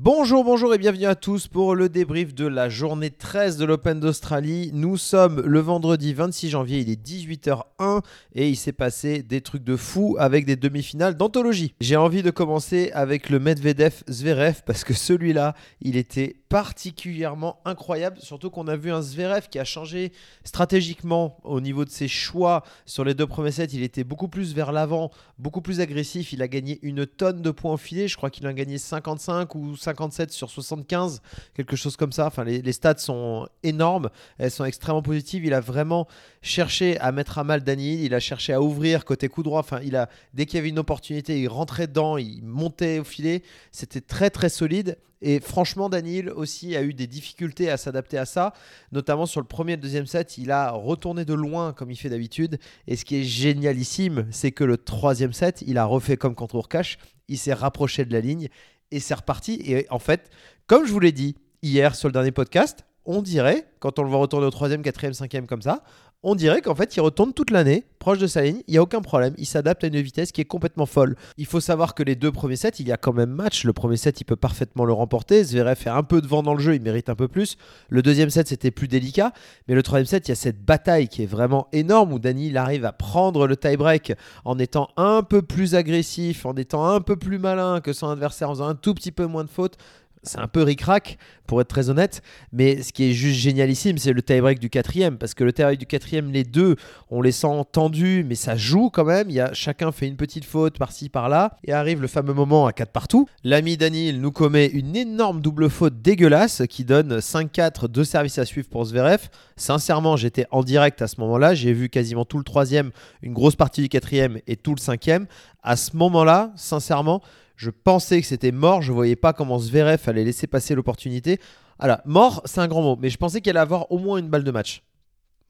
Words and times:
Bonjour, 0.00 0.44
bonjour 0.44 0.72
et 0.72 0.78
bienvenue 0.78 1.06
à 1.06 1.16
tous 1.16 1.48
pour 1.48 1.74
le 1.74 1.88
débrief 1.88 2.32
de 2.32 2.46
la 2.46 2.68
journée 2.68 3.10
13 3.10 3.56
de 3.56 3.64
l'Open 3.64 3.98
d'Australie. 3.98 4.70
Nous 4.72 4.96
sommes 4.96 5.40
le 5.40 5.58
vendredi 5.58 6.14
26 6.14 6.50
janvier, 6.50 6.78
il 6.78 6.88
est 6.88 7.04
18h01 7.04 8.02
et 8.36 8.48
il 8.48 8.54
s'est 8.54 8.70
passé 8.70 9.24
des 9.24 9.40
trucs 9.40 9.64
de 9.64 9.74
fou 9.74 10.14
avec 10.20 10.46
des 10.46 10.54
demi-finales 10.54 11.16
d'anthologie. 11.16 11.74
J'ai 11.80 11.96
envie 11.96 12.22
de 12.22 12.30
commencer 12.30 12.92
avec 12.94 13.28
le 13.28 13.40
Medvedev 13.40 14.04
Zverev 14.08 14.62
parce 14.64 14.84
que 14.84 14.94
celui-là, 14.94 15.56
il 15.80 15.96
était 15.96 16.36
particulièrement 16.48 17.60
incroyable, 17.64 18.18
surtout 18.20 18.50
qu'on 18.50 18.68
a 18.68 18.76
vu 18.76 18.90
un 18.90 19.02
Zverev 19.02 19.48
qui 19.48 19.58
a 19.58 19.64
changé 19.64 20.12
stratégiquement 20.44 21.38
au 21.44 21.60
niveau 21.60 21.84
de 21.84 21.90
ses 21.90 22.08
choix 22.08 22.62
sur 22.86 23.04
les 23.04 23.14
deux 23.14 23.26
premiers 23.26 23.50
sets. 23.50 23.66
Il 23.72 23.82
était 23.82 24.04
beaucoup 24.04 24.28
plus 24.28 24.54
vers 24.54 24.72
l'avant, 24.72 25.10
beaucoup 25.38 25.60
plus 25.60 25.80
agressif. 25.80 26.32
Il 26.32 26.40
a 26.40 26.48
gagné 26.48 26.78
une 26.82 27.06
tonne 27.06 27.42
de 27.42 27.50
points 27.50 27.76
filés. 27.76 28.08
Je 28.08 28.16
crois 28.16 28.30
qu'il 28.30 28.46
a 28.46 28.52
gagné 28.52 28.78
55 28.78 29.54
ou 29.56 29.76
57 29.88 30.30
sur 30.32 30.50
75, 30.50 31.22
quelque 31.54 31.76
chose 31.76 31.96
comme 31.96 32.12
ça. 32.12 32.26
Enfin, 32.26 32.44
les, 32.44 32.72
stats 32.72 32.98
sont 32.98 33.48
énormes, 33.62 34.10
elles 34.36 34.50
sont 34.50 34.66
extrêmement 34.66 35.02
positives. 35.02 35.46
Il 35.46 35.54
a 35.54 35.60
vraiment 35.60 36.06
cherché 36.42 36.98
à 37.00 37.10
mettre 37.10 37.38
à 37.38 37.44
mal 37.44 37.64
Daniel, 37.64 38.00
il 38.00 38.14
a 38.14 38.20
cherché 38.20 38.52
à 38.52 38.60
ouvrir 38.60 39.06
côté 39.06 39.28
coup 39.28 39.42
droit. 39.42 39.60
Enfin, 39.60 39.80
il 39.82 39.96
a 39.96 40.10
dès 40.34 40.44
qu'il 40.44 40.56
y 40.56 40.60
avait 40.60 40.68
une 40.68 40.78
opportunité, 40.78 41.40
il 41.40 41.48
rentrait 41.48 41.86
dedans, 41.86 42.18
il 42.18 42.44
montait 42.44 42.98
au 42.98 43.04
filet. 43.04 43.42
C'était 43.72 44.02
très 44.02 44.28
très 44.28 44.50
solide. 44.50 44.98
Et 45.20 45.40
franchement, 45.40 45.88
Daniel 45.88 46.30
aussi 46.30 46.76
a 46.76 46.82
eu 46.82 46.94
des 46.94 47.06
difficultés 47.06 47.70
à 47.70 47.76
s'adapter 47.76 48.18
à 48.18 48.24
ça, 48.24 48.52
notamment 48.92 49.26
sur 49.26 49.40
le 49.40 49.46
premier 49.46 49.72
et 49.72 49.76
le 49.76 49.82
deuxième 49.82 50.06
set. 50.06 50.38
Il 50.38 50.52
a 50.52 50.70
retourné 50.70 51.24
de 51.24 51.34
loin 51.34 51.72
comme 51.72 51.90
il 51.90 51.96
fait 51.96 52.10
d'habitude. 52.10 52.58
Et 52.86 52.94
ce 52.94 53.04
qui 53.04 53.16
est 53.16 53.24
génialissime, 53.24 54.28
c'est 54.30 54.52
que 54.52 54.64
le 54.64 54.76
troisième 54.76 55.32
set, 55.32 55.64
il 55.66 55.78
a 55.78 55.84
refait 55.84 56.16
comme 56.16 56.34
contre 56.34 56.56
Urkash. 56.56 56.98
Il 57.26 57.38
s'est 57.38 57.52
rapproché 57.52 58.04
de 58.04 58.12
la 58.12 58.20
ligne 58.20 58.48
et 58.90 59.00
c'est 59.00 59.14
reparti. 59.14 59.60
Et 59.64 59.86
en 59.90 59.98
fait, 59.98 60.30
comme 60.66 60.86
je 60.86 60.92
vous 60.92 61.00
l'ai 61.00 61.12
dit 61.12 61.36
hier 61.62 61.94
sur 61.94 62.08
le 62.08 62.12
dernier 62.12 62.32
podcast, 62.32 62.84
on 63.04 63.22
dirait, 63.22 63.66
quand 63.80 63.98
on 63.98 64.02
le 64.02 64.10
voit 64.10 64.18
retourner 64.18 64.46
au 64.46 64.50
troisième, 64.50 64.82
quatrième, 64.82 65.14
cinquième 65.14 65.46
comme 65.46 65.62
ça, 65.62 65.82
on 66.24 66.34
dirait 66.34 66.62
qu'en 66.62 66.74
fait, 66.74 66.96
il 66.96 67.00
retourne 67.00 67.32
toute 67.32 67.50
l'année, 67.50 67.84
proche 68.00 68.18
de 68.18 68.26
sa 68.26 68.42
ligne, 68.42 68.62
il 68.66 68.72
n'y 68.72 68.78
a 68.78 68.82
aucun 68.82 69.00
problème, 69.00 69.34
il 69.38 69.46
s'adapte 69.46 69.84
à 69.84 69.86
une 69.86 70.00
vitesse 70.00 70.32
qui 70.32 70.40
est 70.40 70.46
complètement 70.46 70.86
folle. 70.86 71.14
Il 71.36 71.46
faut 71.46 71.60
savoir 71.60 71.94
que 71.94 72.02
les 72.02 72.16
deux 72.16 72.32
premiers 72.32 72.56
sets, 72.56 72.80
il 72.80 72.88
y 72.88 72.92
a 72.92 72.96
quand 72.96 73.12
même 73.12 73.30
match. 73.30 73.64
Le 73.64 73.72
premier 73.72 73.96
set, 73.96 74.20
il 74.20 74.24
peut 74.24 74.36
parfaitement 74.36 74.84
le 74.84 74.92
remporter. 74.92 75.44
Zverev 75.44 75.76
fait 75.76 75.90
un 75.90 76.02
peu 76.02 76.20
de 76.20 76.26
vent 76.26 76.42
dans 76.42 76.54
le 76.54 76.60
jeu, 76.60 76.74
il 76.74 76.82
mérite 76.82 77.08
un 77.08 77.14
peu 77.14 77.28
plus. 77.28 77.56
Le 77.88 78.02
deuxième 78.02 78.30
set, 78.30 78.48
c'était 78.48 78.72
plus 78.72 78.88
délicat. 78.88 79.32
Mais 79.68 79.74
le 79.74 79.82
troisième 79.84 80.06
set, 80.06 80.26
il 80.26 80.30
y 80.30 80.32
a 80.32 80.36
cette 80.36 80.64
bataille 80.64 81.08
qui 81.08 81.22
est 81.22 81.26
vraiment 81.26 81.68
énorme 81.72 82.12
où 82.12 82.18
Dani, 82.18 82.48
il 82.48 82.56
arrive 82.56 82.84
à 82.84 82.92
prendre 82.92 83.46
le 83.46 83.56
tie-break 83.56 84.14
en 84.44 84.58
étant 84.58 84.88
un 84.96 85.22
peu 85.22 85.42
plus 85.42 85.76
agressif, 85.76 86.46
en 86.46 86.54
étant 86.54 86.88
un 86.88 87.00
peu 87.00 87.16
plus 87.16 87.38
malin 87.38 87.80
que 87.80 87.92
son 87.92 88.08
adversaire, 88.08 88.50
en 88.50 88.54
faisant 88.54 88.68
un 88.68 88.74
tout 88.74 88.94
petit 88.94 89.12
peu 89.12 89.26
moins 89.26 89.44
de 89.44 89.50
fautes 89.50 89.76
c'est 90.22 90.38
un 90.38 90.48
peu 90.48 90.62
ric-rac, 90.62 91.18
pour 91.48 91.60
être 91.60 91.68
très 91.68 91.90
honnête. 91.90 92.22
Mais 92.52 92.82
ce 92.82 92.92
qui 92.92 93.10
est 93.10 93.12
juste 93.12 93.40
génialissime, 93.40 93.98
c'est 93.98 94.12
le 94.12 94.22
tie-break 94.22 94.60
du 94.60 94.70
quatrième. 94.70 95.18
Parce 95.18 95.34
que 95.34 95.42
le 95.42 95.52
tie-break 95.52 95.80
du 95.80 95.86
quatrième, 95.86 96.30
les 96.30 96.44
deux, 96.44 96.76
on 97.10 97.20
les 97.20 97.32
sent 97.32 97.64
tendus, 97.72 98.24
mais 98.24 98.36
ça 98.36 98.54
joue 98.54 98.90
quand 98.90 99.04
même. 99.04 99.28
Il 99.30 99.34
y 99.34 99.40
a, 99.40 99.52
chacun 99.54 99.90
fait 99.90 100.06
une 100.06 100.16
petite 100.16 100.44
faute 100.44 100.78
par-ci, 100.78 101.08
par-là. 101.08 101.56
Et 101.64 101.72
arrive 101.72 102.00
le 102.00 102.06
fameux 102.06 102.34
moment 102.34 102.66
à 102.66 102.72
4 102.72 102.92
partout. 102.92 103.26
L'ami 103.42 103.76
Daniel 103.76 104.20
nous 104.20 104.30
commet 104.30 104.66
une 104.66 104.94
énorme 104.94 105.40
double 105.40 105.68
faute 105.70 106.00
dégueulasse 106.00 106.62
qui 106.68 106.84
donne 106.84 107.18
5-4, 107.18 107.88
deux 107.88 108.04
services 108.04 108.38
à 108.38 108.44
suivre 108.44 108.68
pour 108.68 108.84
Zverev. 108.84 109.28
Sincèrement, 109.56 110.16
j'étais 110.16 110.46
en 110.50 110.62
direct 110.62 111.02
à 111.02 111.08
ce 111.08 111.20
moment-là. 111.20 111.54
J'ai 111.54 111.72
vu 111.72 111.88
quasiment 111.88 112.26
tout 112.26 112.38
le 112.38 112.44
troisième, 112.44 112.90
une 113.22 113.32
grosse 113.32 113.56
partie 113.56 113.80
du 113.80 113.88
quatrième 113.88 114.38
et 114.46 114.56
tout 114.56 114.74
le 114.74 114.80
cinquième. 114.80 115.26
À 115.62 115.76
ce 115.76 115.96
moment-là, 115.96 116.52
sincèrement, 116.56 117.22
je 117.58 117.70
pensais 117.70 118.20
que 118.20 118.26
c'était 118.26 118.52
mort. 118.52 118.82
Je 118.82 118.92
voyais 118.92 119.16
pas 119.16 119.32
comment 119.32 119.58
Zverev 119.58 120.00
allait 120.06 120.24
laisser 120.24 120.46
passer 120.46 120.76
l'opportunité. 120.76 121.40
Alors, 121.80 121.98
mort, 122.06 122.40
c'est 122.44 122.60
un 122.60 122.68
grand 122.68 122.82
mot, 122.82 122.96
mais 122.98 123.10
je 123.10 123.18
pensais 123.18 123.40
qu'elle 123.40 123.56
allait 123.56 123.62
avoir 123.62 123.90
au 123.90 123.98
moins 123.98 124.18
une 124.18 124.28
balle 124.28 124.44
de 124.44 124.50
match. 124.52 124.84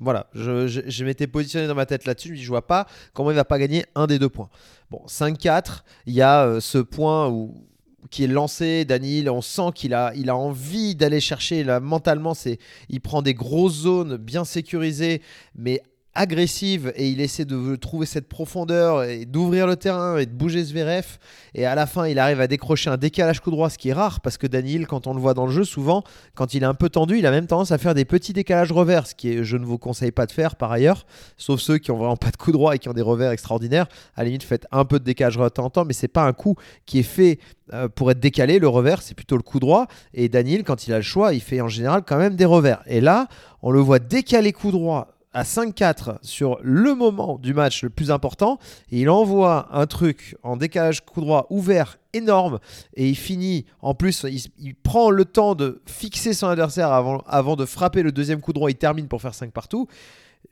Voilà, 0.00 0.28
je, 0.32 1.04
m'étais 1.04 1.26
positionné 1.26 1.66
dans 1.66 1.74
ma 1.74 1.84
tête 1.84 2.06
là-dessus. 2.06 2.36
Je 2.36 2.42
ne 2.42 2.48
vois 2.48 2.66
pas 2.66 2.86
comment 3.12 3.30
il 3.30 3.34
va 3.34 3.44
pas 3.44 3.58
gagner 3.58 3.84
un 3.94 4.06
des 4.06 4.18
deux 4.18 4.28
points. 4.28 4.48
Bon, 4.90 5.02
5-4, 5.06 5.82
il 6.06 6.14
y 6.14 6.22
a 6.22 6.44
euh, 6.44 6.60
ce 6.60 6.78
point 6.78 7.28
où, 7.28 7.66
qui 8.08 8.24
est 8.24 8.28
lancé. 8.28 8.86
Daniel, 8.86 9.28
on 9.28 9.42
sent 9.42 9.72
qu'il 9.74 9.92
a, 9.92 10.12
il 10.14 10.30
a 10.30 10.36
envie 10.36 10.94
d'aller 10.94 11.20
chercher. 11.20 11.64
Mentalement, 11.80 12.32
c'est, 12.32 12.58
il 12.88 13.00
prend 13.00 13.20
des 13.20 13.34
grosses 13.34 13.80
zones 13.80 14.16
bien 14.16 14.44
sécurisées, 14.44 15.20
mais 15.56 15.82
agressive 16.18 16.92
et 16.96 17.08
il 17.08 17.20
essaie 17.20 17.44
de 17.44 17.76
trouver 17.76 18.04
cette 18.04 18.28
profondeur 18.28 19.04
et 19.04 19.24
d'ouvrir 19.24 19.68
le 19.68 19.76
terrain 19.76 20.18
et 20.18 20.26
de 20.26 20.32
bouger 20.32 20.64
Zverev. 20.64 21.18
Et 21.54 21.64
à 21.64 21.76
la 21.76 21.86
fin, 21.86 22.06
il 22.06 22.18
arrive 22.18 22.40
à 22.40 22.48
décrocher 22.48 22.90
un 22.90 22.96
décalage 22.96 23.40
coup 23.40 23.52
droit, 23.52 23.70
ce 23.70 23.78
qui 23.78 23.90
est 23.90 23.92
rare 23.92 24.20
parce 24.20 24.36
que 24.36 24.48
Daniel, 24.48 24.88
quand 24.88 25.06
on 25.06 25.14
le 25.14 25.20
voit 25.20 25.34
dans 25.34 25.46
le 25.46 25.52
jeu, 25.52 25.62
souvent, 25.62 26.02
quand 26.34 26.54
il 26.54 26.64
est 26.64 26.66
un 26.66 26.74
peu 26.74 26.88
tendu, 26.88 27.18
il 27.18 27.26
a 27.26 27.30
même 27.30 27.46
tendance 27.46 27.70
à 27.70 27.78
faire 27.78 27.94
des 27.94 28.04
petits 28.04 28.32
décalages 28.32 28.72
revers, 28.72 29.06
ce 29.06 29.14
qui 29.14 29.44
je 29.44 29.56
ne 29.56 29.64
vous 29.64 29.78
conseille 29.78 30.10
pas 30.10 30.26
de 30.26 30.32
faire 30.32 30.56
par 30.56 30.72
ailleurs, 30.72 31.06
sauf 31.36 31.60
ceux 31.60 31.78
qui 31.78 31.92
ont 31.92 31.96
vraiment 31.96 32.16
pas 32.16 32.32
de 32.32 32.36
coup 32.36 32.50
droit 32.50 32.74
et 32.74 32.80
qui 32.80 32.88
ont 32.88 32.94
des 32.94 33.02
revers 33.02 33.30
extraordinaires. 33.30 33.86
À 34.16 34.22
la 34.22 34.24
limite, 34.24 34.42
faites 34.42 34.66
un 34.72 34.84
peu 34.84 34.98
de 34.98 35.04
décalage 35.04 35.36
de 35.36 35.48
temps 35.48 35.66
en 35.66 35.70
temps, 35.70 35.84
mais 35.84 35.92
c'est 35.92 36.08
pas 36.08 36.24
un 36.24 36.32
coup 36.32 36.56
qui 36.84 36.98
est 36.98 37.04
fait 37.04 37.38
euh, 37.72 37.88
pour 37.88 38.10
être 38.10 38.20
décalé. 38.20 38.58
Le 38.58 38.68
revers, 38.68 39.02
c'est 39.02 39.14
plutôt 39.14 39.36
le 39.36 39.42
coup 39.42 39.60
droit. 39.60 39.86
Et 40.14 40.28
Daniel, 40.28 40.64
quand 40.64 40.88
il 40.88 40.92
a 40.92 40.96
le 40.96 41.02
choix, 41.02 41.32
il 41.32 41.40
fait 41.40 41.60
en 41.60 41.68
général 41.68 42.02
quand 42.04 42.16
même 42.16 42.34
des 42.34 42.44
revers. 42.44 42.82
Et 42.86 43.00
là, 43.00 43.28
on 43.62 43.70
le 43.70 43.78
voit 43.78 44.00
décaler 44.00 44.52
coup 44.52 44.72
droit 44.72 45.17
à 45.32 45.42
5-4 45.42 46.18
sur 46.22 46.58
le 46.62 46.94
moment 46.94 47.38
du 47.38 47.54
match 47.54 47.82
le 47.82 47.90
plus 47.90 48.10
important. 48.10 48.58
Il 48.90 49.10
envoie 49.10 49.68
un 49.72 49.86
truc 49.86 50.36
en 50.42 50.56
décalage 50.56 51.04
coup 51.04 51.20
droit 51.20 51.46
ouvert 51.50 51.98
énorme. 52.12 52.58
Et 52.94 53.08
il 53.08 53.16
finit, 53.16 53.66
en 53.80 53.94
plus, 53.94 54.24
il, 54.58 54.74
prend 54.74 55.10
le 55.10 55.24
temps 55.24 55.54
de 55.54 55.82
fixer 55.86 56.32
son 56.32 56.48
adversaire 56.48 56.92
avant, 56.92 57.22
avant 57.26 57.56
de 57.56 57.66
frapper 57.66 58.02
le 58.02 58.12
deuxième 58.12 58.40
coup 58.40 58.52
droit. 58.52 58.70
Il 58.70 58.76
termine 58.76 59.08
pour 59.08 59.20
faire 59.20 59.34
5 59.34 59.52
partout. 59.52 59.86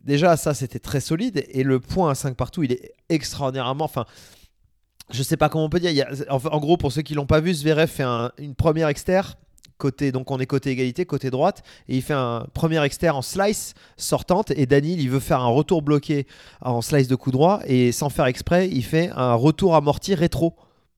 Déjà, 0.05 0.37
ça, 0.37 0.55
c'était 0.55 0.79
très 0.79 1.01
solide. 1.01 1.45
Et 1.49 1.63
le 1.63 1.81
point 1.81 2.11
à 2.11 2.15
5 2.15 2.37
partout, 2.37 2.63
il 2.63 2.73
est 2.73 2.93
extraordinairement. 3.09 3.85
Enfin, 3.85 4.05
je 5.11 5.23
sais 5.23 5.37
pas 5.37 5.49
comment 5.49 5.65
on 5.65 5.71
peut 5.71 5.81
dire. 5.81 6.07
en, 6.29 6.61
gros, 6.61 6.77
pour 6.77 6.93
ceux 6.93 7.03
qui 7.03 7.15
l'ont 7.15 7.27
pas 7.27 7.41
vu, 7.41 7.55
Zverev 7.55 7.89
fait 7.89 8.05
une 8.39 8.55
première 8.55 8.89
externe 8.89 9.35
donc 10.13 10.31
on 10.31 10.39
est 10.39 10.47
côté 10.47 10.71
égalité, 10.71 11.05
côté 11.07 11.31
droite, 11.31 11.63
et 11.89 11.97
il 11.97 12.03
fait 12.03 12.15
un 12.15 12.47
premier 12.55 12.83
externe 12.85 13.17
en 13.17 13.23
slice 13.23 13.75
sortante, 13.97 14.51
et 14.51 14.67
Daniel 14.67 15.01
il 15.01 15.11
veut 15.11 15.21
faire 15.21 15.41
un 15.41 15.49
retour 15.49 15.83
bloqué 15.83 16.27
en 16.61 16.81
slice 16.83 17.09
de 17.09 17.17
coup 17.17 17.31
droit, 17.31 17.61
et 17.67 17.93
sans 17.93 18.09
faire 18.09 18.27
exprès, 18.27 18.69
il 18.69 18.85
fait 18.85 19.11
un 19.15 19.35
retour 19.35 19.75
amorti 19.75 20.15
rétro, 20.15 20.55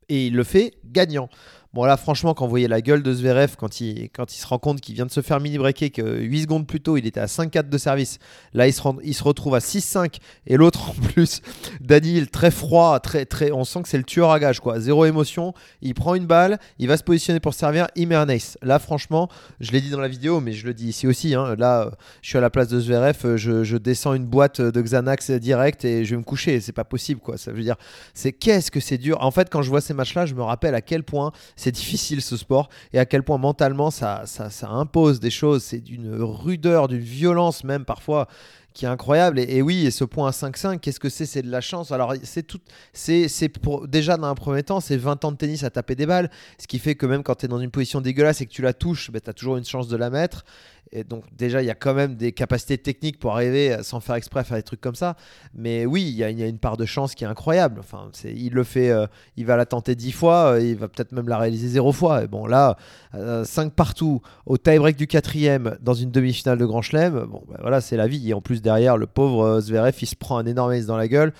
et 0.08 0.26
il 0.26 0.34
le 0.34 0.44
fait 0.44 0.74
gagnant. 0.84 1.28
Bon, 1.74 1.84
là, 1.84 1.98
franchement, 1.98 2.32
quand 2.32 2.46
vous 2.46 2.50
voyez 2.50 2.66
la 2.66 2.80
gueule 2.80 3.02
de 3.02 3.12
Zverev, 3.12 3.56
quand 3.58 3.82
il, 3.82 4.08
se 4.28 4.46
rend 4.46 4.58
compte 4.58 4.80
qu'il 4.80 4.94
vient 4.94 5.04
de 5.04 5.10
se 5.10 5.20
faire 5.20 5.38
mini-breaker, 5.38 5.90
que 5.90 6.18
8 6.18 6.42
secondes 6.42 6.66
plus 6.66 6.80
tôt, 6.80 6.96
il 6.96 7.06
était 7.06 7.20
à 7.20 7.26
5-4 7.26 7.68
de 7.68 7.76
service. 7.76 8.18
Là, 8.54 8.66
il 8.66 8.72
se, 8.72 8.80
il 9.04 9.14
se 9.14 9.22
retrouve 9.22 9.54
à 9.54 9.58
6-5. 9.58 10.16
Et 10.46 10.56
l'autre, 10.56 10.88
en 10.88 10.94
plus, 10.94 11.42
Daniel, 11.82 12.30
très 12.30 12.50
froid, 12.50 12.98
très, 13.00 13.26
très, 13.26 13.52
on 13.52 13.64
sent 13.64 13.82
que 13.82 13.88
c'est 13.90 13.98
le 13.98 14.04
tueur 14.04 14.30
à 14.30 14.40
gage, 14.40 14.60
quoi. 14.60 14.80
Zéro 14.80 15.04
émotion. 15.04 15.52
Il 15.82 15.92
prend 15.92 16.14
une 16.14 16.24
balle, 16.24 16.58
il 16.78 16.88
va 16.88 16.96
se 16.96 17.02
positionner 17.02 17.38
pour 17.38 17.52
servir, 17.52 17.88
il 17.96 18.08
met 18.08 18.14
un 18.14 18.30
ace. 18.30 18.56
Là, 18.62 18.78
franchement, 18.78 19.28
je 19.60 19.70
l'ai 19.72 19.82
dit 19.82 19.90
dans 19.90 20.00
la 20.00 20.08
vidéo, 20.08 20.40
mais 20.40 20.52
je 20.52 20.66
le 20.66 20.72
dis 20.72 20.88
ici 20.88 21.06
aussi. 21.06 21.34
Hein. 21.34 21.54
là, 21.58 21.90
je 22.22 22.30
suis 22.30 22.38
à 22.38 22.40
la 22.40 22.48
place 22.48 22.68
de 22.68 22.80
Zverev, 22.80 23.36
je, 23.36 23.62
je, 23.62 23.76
descends 23.76 24.14
une 24.14 24.26
boîte 24.26 24.62
de 24.62 24.80
Xanax 24.80 25.32
direct 25.32 25.84
et 25.84 26.06
je 26.06 26.12
vais 26.12 26.16
me 26.16 26.24
coucher. 26.24 26.60
C'est 26.60 26.72
pas 26.72 26.84
possible, 26.84 27.20
quoi. 27.20 27.36
Ça 27.36 27.52
veut 27.52 27.62
dire, 27.62 27.76
c'est 28.14 28.32
qu'est-ce 28.32 28.70
que 28.70 28.80
c'est 28.80 28.98
dur. 28.98 29.18
En 29.20 29.30
fait, 29.30 29.50
quand 29.50 29.60
je 29.60 29.68
vois 29.68 29.82
ces 29.82 29.92
matchs-là, 29.92 30.24
je 30.24 30.34
me 30.34 30.42
rappelle 30.42 30.74
à 30.74 30.80
quel 30.80 31.02
point 31.02 31.30
c'est 31.58 31.72
difficile 31.72 32.22
ce 32.22 32.36
sport 32.36 32.68
et 32.92 32.98
à 32.98 33.04
quel 33.04 33.24
point 33.24 33.36
mentalement 33.36 33.90
ça, 33.90 34.22
ça, 34.26 34.68
impose 34.68 35.18
des 35.18 35.30
choses. 35.30 35.64
C'est 35.64 35.80
d'une 35.80 36.14
rudeur, 36.22 36.86
d'une 36.86 37.00
violence 37.00 37.64
même 37.64 37.84
parfois 37.84 38.28
qui 38.74 38.84
est 38.84 38.88
incroyable. 38.88 39.40
Et, 39.40 39.60
oui, 39.60 39.86
et 39.86 39.90
ce 39.90 40.04
point 40.04 40.28
à 40.28 40.30
5-5, 40.30 40.78
qu'est-ce 40.78 41.00
que 41.00 41.08
c'est? 41.08 41.26
C'est 41.26 41.42
de 41.42 41.50
la 41.50 41.60
chance. 41.60 41.90
Alors, 41.90 42.14
c'est 42.22 42.44
tout. 42.44 42.60
C'est 42.92 43.48
pour 43.60 43.88
déjà 43.88 44.16
dans 44.16 44.28
un 44.28 44.36
premier 44.36 44.62
temps, 44.62 44.78
c'est 44.78 44.96
20 44.96 45.24
ans 45.24 45.32
de 45.32 45.36
tennis 45.36 45.64
à 45.64 45.70
taper 45.70 45.96
des 45.96 46.06
balles, 46.06 46.30
ce 46.58 46.68
qui 46.68 46.78
fait 46.78 46.94
que 46.94 47.04
même 47.04 47.24
quand 47.24 47.34
tu 47.34 47.46
es 47.46 47.48
dans 47.48 47.58
une 47.58 47.72
position 47.72 48.00
dégueulasse 48.00 48.40
et 48.40 48.46
que 48.46 48.52
tu 48.52 48.62
la 48.62 48.72
touches, 48.72 49.10
ben, 49.10 49.20
tu 49.20 49.28
as 49.28 49.32
toujours 49.32 49.56
une 49.56 49.64
chance 49.64 49.88
de 49.88 49.96
la 49.96 50.10
mettre. 50.10 50.44
Et 50.92 51.04
donc 51.04 51.24
déjà, 51.36 51.62
il 51.62 51.66
y 51.66 51.70
a 51.70 51.74
quand 51.74 51.94
même 51.94 52.14
des 52.14 52.32
capacités 52.32 52.78
techniques 52.78 53.18
pour 53.18 53.32
arriver 53.32 53.76
sans 53.82 54.00
faire 54.00 54.14
exprès 54.16 54.40
à 54.40 54.44
faire 54.44 54.56
des 54.56 54.62
trucs 54.62 54.80
comme 54.80 54.94
ça. 54.94 55.16
Mais 55.54 55.86
oui, 55.86 56.04
il 56.08 56.14
y, 56.14 56.24
a, 56.24 56.28
une 56.28 56.58
part 56.58 56.76
de 56.76 56.86
chance 56.86 57.14
qui 57.14 57.24
est 57.24 57.26
incroyable. 57.26 57.80
Enfin, 57.80 58.10
il 58.24 58.52
le 58.52 58.64
fait, 58.64 58.90
euh, 58.90 59.06
il 59.36 59.46
va 59.46 59.56
la 59.56 59.66
tenter 59.66 59.94
10 59.94 60.12
fois, 60.12 60.52
euh, 60.52 60.60
il 60.60 60.76
va 60.76 60.88
peut-être 60.88 61.12
même 61.12 61.28
la 61.28 61.38
réaliser 61.38 61.68
0 61.68 61.92
fois. 61.92 62.24
Et 62.24 62.26
bon, 62.26 62.46
là, 62.46 62.76
5 63.12 63.18
euh, 63.18 63.70
partout, 63.70 64.20
au 64.46 64.56
tie-break 64.56 64.96
du 64.96 65.06
quatrième, 65.06 65.76
dans 65.80 65.94
une 65.94 66.10
demi-finale 66.10 66.58
de 66.58 66.66
Grand 66.66 66.82
Chelem, 66.82 67.24
bon, 67.26 67.42
ben 67.48 67.56
voilà, 67.60 67.80
c'est 67.80 67.96
la 67.96 68.06
vie. 68.06 68.30
Et 68.30 68.34
en 68.34 68.40
plus, 68.40 68.62
derrière, 68.62 68.96
le 68.96 69.06
pauvre 69.06 69.60
Zverev, 69.60 69.94
il 70.00 70.06
se 70.06 70.16
prend 70.16 70.38
un 70.38 70.46
énorme 70.46 70.78
dans 70.84 70.96
la 70.96 71.08
gueule. 71.08 71.32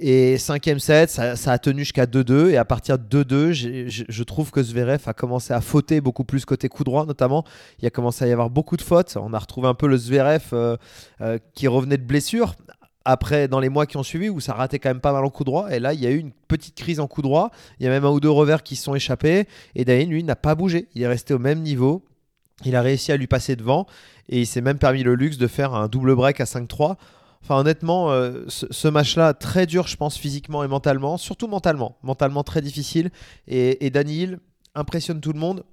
Et 0.00 0.38
cinquième 0.38 0.78
set, 0.78 1.10
ça, 1.10 1.52
a 1.52 1.58
tenu 1.58 1.80
jusqu'à 1.80 2.06
2-2. 2.06 2.50
Et 2.50 2.56
à 2.56 2.64
partir 2.64 2.98
de 2.98 3.24
2-2, 3.24 3.52
je 3.52 4.22
trouve 4.22 4.50
que 4.50 4.62
Zverev 4.62 5.02
a 5.06 5.12
commencé 5.12 5.52
à 5.52 5.60
fauter 5.60 6.00
beaucoup 6.00 6.24
plus 6.24 6.44
côté 6.44 6.68
coup 6.68 6.84
droit, 6.84 7.04
notamment. 7.04 7.44
Il 7.80 7.86
a 7.86 7.90
commencé 7.90 8.24
à 8.24 8.28
y 8.28 8.32
avoir 8.32 8.50
beaucoup 8.50 8.76
de 8.76 8.82
fautes. 8.82 9.16
On 9.20 9.32
a 9.32 9.38
retrouvé 9.38 9.66
un 9.66 9.74
peu 9.74 9.88
le 9.88 9.96
Zverev 9.96 10.44
euh, 10.52 10.76
euh, 11.20 11.38
qui 11.54 11.66
revenait 11.66 11.96
de 11.96 12.04
blessure. 12.04 12.54
après 13.04 13.48
dans 13.48 13.58
les 13.58 13.70
mois 13.70 13.86
qui 13.86 13.96
ont 13.96 14.02
suivi 14.02 14.28
où 14.28 14.38
ça 14.38 14.52
ratait 14.52 14.78
quand 14.78 14.90
même 14.90 15.00
pas 15.00 15.12
mal 15.12 15.24
en 15.24 15.30
coup 15.30 15.44
droit. 15.44 15.68
Et 15.72 15.80
là, 15.80 15.94
il 15.94 16.00
y 16.00 16.06
a 16.06 16.10
eu 16.10 16.18
une 16.18 16.32
petite 16.46 16.76
crise 16.76 17.00
en 17.00 17.08
coup 17.08 17.22
droit. 17.22 17.50
Il 17.80 17.84
y 17.84 17.86
a 17.88 17.90
même 17.90 18.04
un 18.04 18.10
ou 18.10 18.20
deux 18.20 18.30
revers 18.30 18.62
qui 18.62 18.76
se 18.76 18.84
sont 18.84 18.94
échappés. 18.94 19.48
Et 19.74 19.84
Daniel, 19.84 20.08
lui, 20.10 20.22
n'a 20.22 20.36
pas 20.36 20.54
bougé. 20.54 20.88
Il 20.94 21.02
est 21.02 21.08
resté 21.08 21.34
au 21.34 21.40
même 21.40 21.60
niveau. 21.60 22.04
Il 22.64 22.76
a 22.76 22.82
réussi 22.82 23.10
à 23.10 23.16
lui 23.16 23.26
passer 23.26 23.56
devant. 23.56 23.86
Et 24.28 24.40
il 24.40 24.46
s'est 24.46 24.60
même 24.60 24.78
permis 24.78 25.02
le 25.02 25.14
luxe 25.16 25.38
de 25.38 25.46
faire 25.46 25.74
un 25.74 25.88
double 25.88 26.14
break 26.14 26.40
à 26.40 26.44
5-3. 26.44 26.96
Enfin, 27.42 27.58
honnêtement, 27.58 28.10
euh, 28.10 28.44
ce, 28.48 28.88
match-là, 28.88 29.32
très 29.34 29.66
dur, 29.66 29.86
je 29.86 29.96
pense, 29.96 30.16
physiquement 30.18 30.64
et 30.64 30.68
mentalement. 30.68 31.16
Surtout 31.16 31.46
mentalement. 31.46 31.96
Mentalement 32.02 32.42
très 32.42 32.60
difficile. 32.60 33.10
Et, 33.46 33.86
et 33.86 33.92
impressionne 34.74 35.20
tout 35.20 35.32
le 35.32 35.38
monde. 35.38 35.64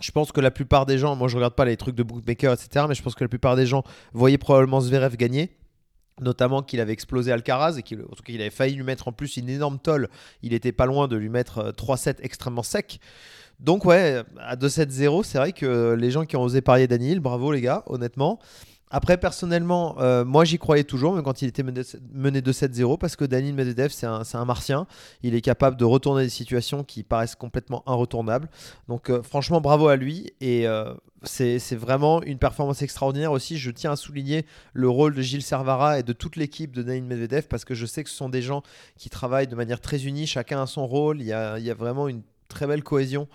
Je 0.00 0.10
pense 0.10 0.32
que 0.32 0.40
la 0.40 0.50
plupart 0.50 0.86
des 0.86 0.98
gens, 0.98 1.14
moi 1.14 1.28
je 1.28 1.36
regarde 1.36 1.54
pas 1.54 1.64
les 1.64 1.76
trucs 1.76 1.94
de 1.94 2.02
bookmaker, 2.02 2.52
etc., 2.52 2.86
mais 2.88 2.94
je 2.94 3.02
pense 3.02 3.14
que 3.14 3.22
la 3.22 3.28
plupart 3.28 3.56
des 3.56 3.66
gens 3.66 3.84
voyaient 4.14 4.38
probablement 4.38 4.80
Zverev 4.80 5.16
gagner 5.16 5.56
notamment 6.20 6.62
qu'il 6.62 6.80
avait 6.80 6.92
explosé 6.92 7.32
Alcaraz 7.32 7.78
et 7.78 7.82
qu'il 7.82 8.00
avait 8.40 8.50
failli 8.50 8.74
lui 8.74 8.84
mettre 8.84 9.08
en 9.08 9.12
plus 9.12 9.36
une 9.36 9.48
énorme 9.48 9.78
tolle. 9.78 10.08
Il 10.42 10.52
était 10.52 10.72
pas 10.72 10.86
loin 10.86 11.08
de 11.08 11.16
lui 11.16 11.28
mettre 11.28 11.72
3-7 11.72 12.08
euh, 12.08 12.12
extrêmement 12.22 12.62
secs. 12.62 13.00
Donc 13.60 13.84
ouais, 13.84 14.22
à 14.40 14.56
2-7-0, 14.56 15.22
c'est 15.24 15.38
vrai 15.38 15.52
que 15.52 15.94
les 15.98 16.10
gens 16.10 16.24
qui 16.24 16.36
ont 16.36 16.42
osé 16.42 16.60
parier 16.60 16.86
Daniel, 16.86 17.20
bravo 17.20 17.52
les 17.52 17.60
gars, 17.60 17.82
honnêtement. 17.86 18.38
Après, 18.94 19.16
personnellement, 19.16 19.96
euh, 20.00 20.22
moi 20.22 20.44
j'y 20.44 20.58
croyais 20.58 20.84
toujours, 20.84 21.14
même 21.14 21.24
quand 21.24 21.40
il 21.40 21.48
était 21.48 21.62
mené 21.62 22.42
de 22.42 22.52
7-0, 22.52 22.98
parce 22.98 23.16
que 23.16 23.24
Daniel 23.24 23.54
Medvedev, 23.54 23.90
c'est 23.90 24.06
un, 24.06 24.44
martien. 24.44 24.86
Il 25.22 25.34
est 25.34 25.40
capable 25.40 25.78
de 25.78 25.84
retourner 25.86 26.24
des 26.24 26.28
situations 26.28 26.84
qui 26.84 27.02
paraissent 27.02 27.34
complètement 27.34 27.82
irretournables. 27.86 28.50
Donc, 28.88 29.08
euh, 29.08 29.22
franchement, 29.22 29.62
bravo 29.62 29.88
à 29.88 29.96
lui. 29.96 30.34
Et 30.42 30.68
euh, 30.68 30.92
c'est 31.22 31.74
vraiment 31.74 32.22
une 32.22 32.36
performance 32.36 32.82
extraordinaire 32.82 33.32
aussi. 33.32 33.56
Je 33.56 33.70
tiens 33.70 33.92
à 33.92 33.96
souligner 33.96 34.44
le 34.74 34.90
rôle 34.90 35.14
de 35.14 35.22
Gilles 35.22 35.42
Servara 35.42 35.98
et 35.98 36.02
de 36.02 36.12
toute 36.12 36.36
l'équipe 36.36 36.72
de 36.72 36.82
Daniel 36.82 37.04
Medvedev, 37.04 37.46
parce 37.48 37.64
que 37.64 37.74
je 37.74 37.86
sais 37.86 38.04
que 38.04 38.10
ce 38.10 38.16
sont 38.16 38.28
des 38.28 38.42
gens 38.42 38.62
qui 38.98 39.08
travaillent 39.08 39.48
de 39.48 39.56
manière 39.56 39.80
très 39.80 40.04
unie. 40.04 40.26
Chacun 40.26 40.60
a 40.60 40.66
son 40.66 40.86
rôle. 40.86 41.22
Il 41.22 41.26
y 41.26 41.32
a 41.32 41.74
vraiment 41.74 42.08
une 42.08 42.20
très 42.48 42.66
belle 42.66 42.82
cohésion 42.82 43.26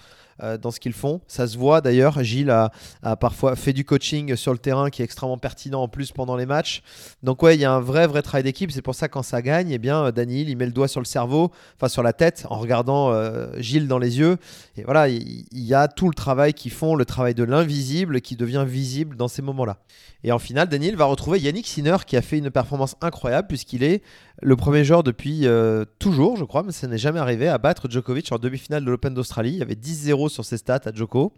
euh, 0.43 0.57
dans 0.57 0.71
ce 0.71 0.79
qu'ils 0.79 0.93
font. 0.93 1.21
Ça 1.27 1.47
se 1.47 1.57
voit 1.57 1.81
d'ailleurs. 1.81 2.23
Gilles 2.23 2.49
a, 2.49 2.71
parfois 3.15 3.55
fait 3.55 3.73
du 3.73 3.85
coaching 3.85 4.35
sur 4.35 4.51
le 4.51 4.59
terrain 4.59 4.89
qui 4.89 5.01
est 5.01 5.05
extrêmement 5.05 5.37
pertinent 5.37 5.81
en 5.81 5.87
plus 5.87 6.11
pendant 6.11 6.35
les 6.35 6.45
matchs. 6.45 6.81
Donc 7.23 7.43
ouais, 7.43 7.55
il 7.55 7.61
y 7.61 7.65
a 7.65 7.71
un 7.71 7.79
vrai 7.79 8.07
vrai 8.07 8.21
travail 8.21 8.43
d'équipe. 8.43 8.71
C'est 8.71 8.81
pour 8.81 8.95
ça 8.95 9.07
quand 9.07 9.23
ça 9.23 9.41
gagne, 9.41 9.71
eh 9.71 9.77
bien 9.77 10.11
Daniel 10.11 10.49
il 10.49 10.57
met 10.57 10.65
le 10.65 10.71
doigt 10.71 10.87
sur 10.87 11.01
le 11.01 11.05
cerveau, 11.05 11.51
enfin 11.75 11.87
sur 11.87 12.03
la 12.03 12.13
tête, 12.13 12.45
en 12.49 12.59
regardant 12.59 13.11
euh, 13.11 13.47
Gilles 13.57 13.87
dans 13.87 13.99
les 13.99 14.19
yeux. 14.19 14.37
Et 14.75 14.83
voilà, 14.83 15.09
il, 15.09 15.45
y 15.51 15.73
a 15.73 15.87
tout 15.87 16.07
le 16.07 16.13
travail 16.13 16.53
qu'ils 16.53 16.71
font, 16.71 16.95
le 16.95 17.05
travail 17.05 17.33
de 17.33 17.43
l'invisible 17.43 18.21
qui 18.21 18.35
devient 18.35 18.65
visible 18.67 19.15
dans 19.15 19.27
ces 19.27 19.41
moments-là. 19.41 19.77
Et 20.23 20.31
en 20.31 20.39
finale, 20.39 20.67
Daniel 20.67 20.95
va 20.95 21.05
retrouver 21.05 21.39
Yannick 21.39 21.67
Sinner 21.67 21.97
qui 22.05 22.17
a 22.17 22.21
fait 22.21 22.37
une 22.37 22.49
performance 22.49 22.95
incroyable 23.01 23.47
puisqu'il 23.47 23.83
est 23.83 24.01
le 24.41 24.55
premier 24.55 24.83
joueur 24.83 25.03
depuis 25.03 25.47
euh, 25.47 25.83
toujours, 25.97 26.37
je 26.37 26.43
crois, 26.43 26.61
mais 26.61 26.71
ça 26.71 26.87
n'est 26.87 26.97
jamais 26.97 27.19
arrivé, 27.19 27.47
à 27.47 27.57
battre 27.57 27.89
Djokovic 27.89 28.31
en 28.31 28.37
demi-finale 28.37 28.85
de 28.85 28.91
l'Open 28.91 29.13
d'Australie. 29.13 29.51
Il 29.51 29.57
y 29.57 29.61
avait 29.63 29.73
10-0 29.73 30.29
sur 30.29 30.45
ses 30.45 30.57
stats 30.57 30.81
à 30.85 30.93
Djoko. 30.93 31.33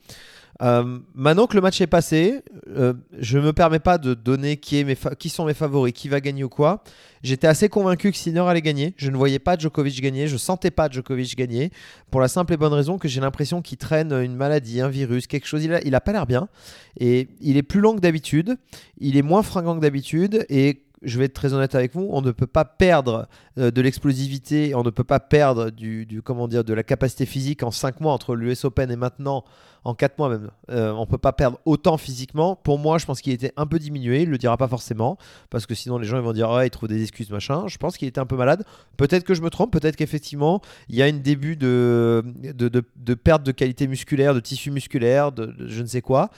Euh, 0.62 1.00
maintenant 1.16 1.48
que 1.48 1.56
le 1.56 1.62
match 1.62 1.80
est 1.80 1.88
passé, 1.88 2.42
euh, 2.68 2.94
je 3.18 3.38
ne 3.38 3.44
me 3.44 3.54
permets 3.54 3.80
pas 3.80 3.98
de 3.98 4.14
donner 4.14 4.58
qui, 4.58 4.78
est 4.78 5.16
qui 5.16 5.30
sont 5.30 5.46
mes 5.46 5.54
favoris, 5.54 5.94
qui 5.94 6.10
va 6.10 6.20
gagner 6.20 6.44
ou 6.44 6.50
quoi. 6.50 6.84
J'étais 7.24 7.48
assez 7.48 7.70
convaincu 7.70 8.12
que 8.12 8.18
Sinner 8.18 8.42
allait 8.42 8.62
gagner. 8.62 8.94
Je 8.98 9.10
ne 9.10 9.16
voyais 9.16 9.40
pas 9.40 9.58
Djokovic 9.58 10.02
gagner. 10.02 10.28
Je 10.28 10.36
sentais 10.36 10.72
pas 10.72 10.90
Djokovic 10.90 11.38
gagner. 11.38 11.72
Pour 12.12 12.20
la 12.20 12.28
simple 12.28 12.54
et 12.54 12.58
bonne 12.58 12.74
raison 12.74 12.98
que 12.98 13.08
j'ai 13.08 13.22
l'impression 13.22 13.62
qu'il 13.62 13.78
traîne 13.78 14.12
une 14.12 14.36
maladie, 14.36 14.82
un 14.82 14.90
virus, 14.90 15.28
quelque 15.28 15.48
chose. 15.48 15.64
Il 15.64 15.74
a, 15.74 15.82
il 15.86 15.96
a 15.96 16.02
pas 16.02 16.12
l'air 16.12 16.26
bien. 16.26 16.50
Et 17.00 17.30
il 17.40 17.56
est 17.56 17.64
plus 17.64 17.80
long 17.80 17.96
que 17.96 18.02
d'habitude. 18.02 18.58
Il 19.00 19.16
est 19.16 19.22
moins 19.22 19.44
fringant 19.44 19.76
que 19.76 19.82
d'habitude. 19.82 20.46
Et 20.50 20.84
je 21.02 21.18
vais 21.18 21.26
être 21.26 21.34
très 21.34 21.54
honnête 21.54 21.76
avec 21.76 21.94
vous, 21.94 22.08
on 22.12 22.22
ne 22.22 22.32
peut 22.32 22.48
pas 22.48 22.66
perdre 22.66 23.28
euh, 23.58 23.72
de 23.72 23.82
l'explosivité, 23.82 24.76
on 24.76 24.84
ne 24.84 24.90
peut 24.90 25.04
pas 25.04 25.20
perdre 25.20 25.70
du, 25.70 26.22
comment 26.24 26.48
dire, 26.48 26.64
de 26.64 26.74
la 26.74 26.84
capacité 26.84 27.26
physique 27.26 27.64
en 27.64 27.72
5 27.72 28.02
mois 28.02 28.14
entre 28.14 28.36
l'US 28.36 28.66
Open 28.66 28.92
et 28.92 28.96
maintenant, 28.96 29.44
en 29.84 29.94
4 29.94 30.18
mois 30.18 30.30
même. 30.30 30.52
Euh, 30.70 30.92
on 30.92 31.02
ne 31.02 31.06
peut 31.06 31.18
pas 31.18 31.32
perdre 31.32 31.60
autant 31.66 31.98
physiquement. 31.98 32.56
Pour 32.56 32.80
moi, 32.80 32.98
je 32.98 33.06
pense 33.06 33.22
qu'il 33.22 33.34
était 33.34 33.54
un 33.56 33.66
peu 33.66 33.80
diminué, 33.80 34.24
il 34.24 34.28
ne 34.28 34.32
le 34.32 34.38
dira 34.38 34.58
pas 34.58 34.68
forcément, 34.68 35.18
parce 35.50 35.66
que 35.66 35.76
sinon 35.76 35.98
les 35.98 36.08
gens 36.08 36.22
vont 36.22 36.34
dire, 36.34 36.50
ouais, 36.50 36.68
il 36.68 36.70
trouve 36.70 36.90
des 36.90 37.02
excuses, 37.02 37.32
machin. 37.32 37.68
Je 37.68 37.78
pense 37.78 37.98
qu'il 37.98 38.08
était 38.08 38.20
un 38.20 38.26
peu 38.26 38.36
malade. 38.36 38.64
Peut-être 38.98 39.24
que 39.24 39.34
je 39.34 39.42
me 39.42 39.50
trompe, 39.50 39.72
peut-être 39.72 39.96
qu'effectivement, 39.96 40.62
il 40.90 40.96
y 40.96 41.02
a 41.02 41.06
un 41.06 41.14
début 41.14 41.56
de 41.56 42.24
de, 42.54 43.14
perte 43.14 43.44
de 43.44 43.52
qualité 43.52 43.88
musculaire, 43.88 44.34
de 44.34 44.40
tissu 44.40 44.72
musculaire, 44.72 45.32
de 45.32 45.56
je 45.68 45.82
ne 45.82 45.88
sais 45.88 46.02
quoi. 46.02 46.30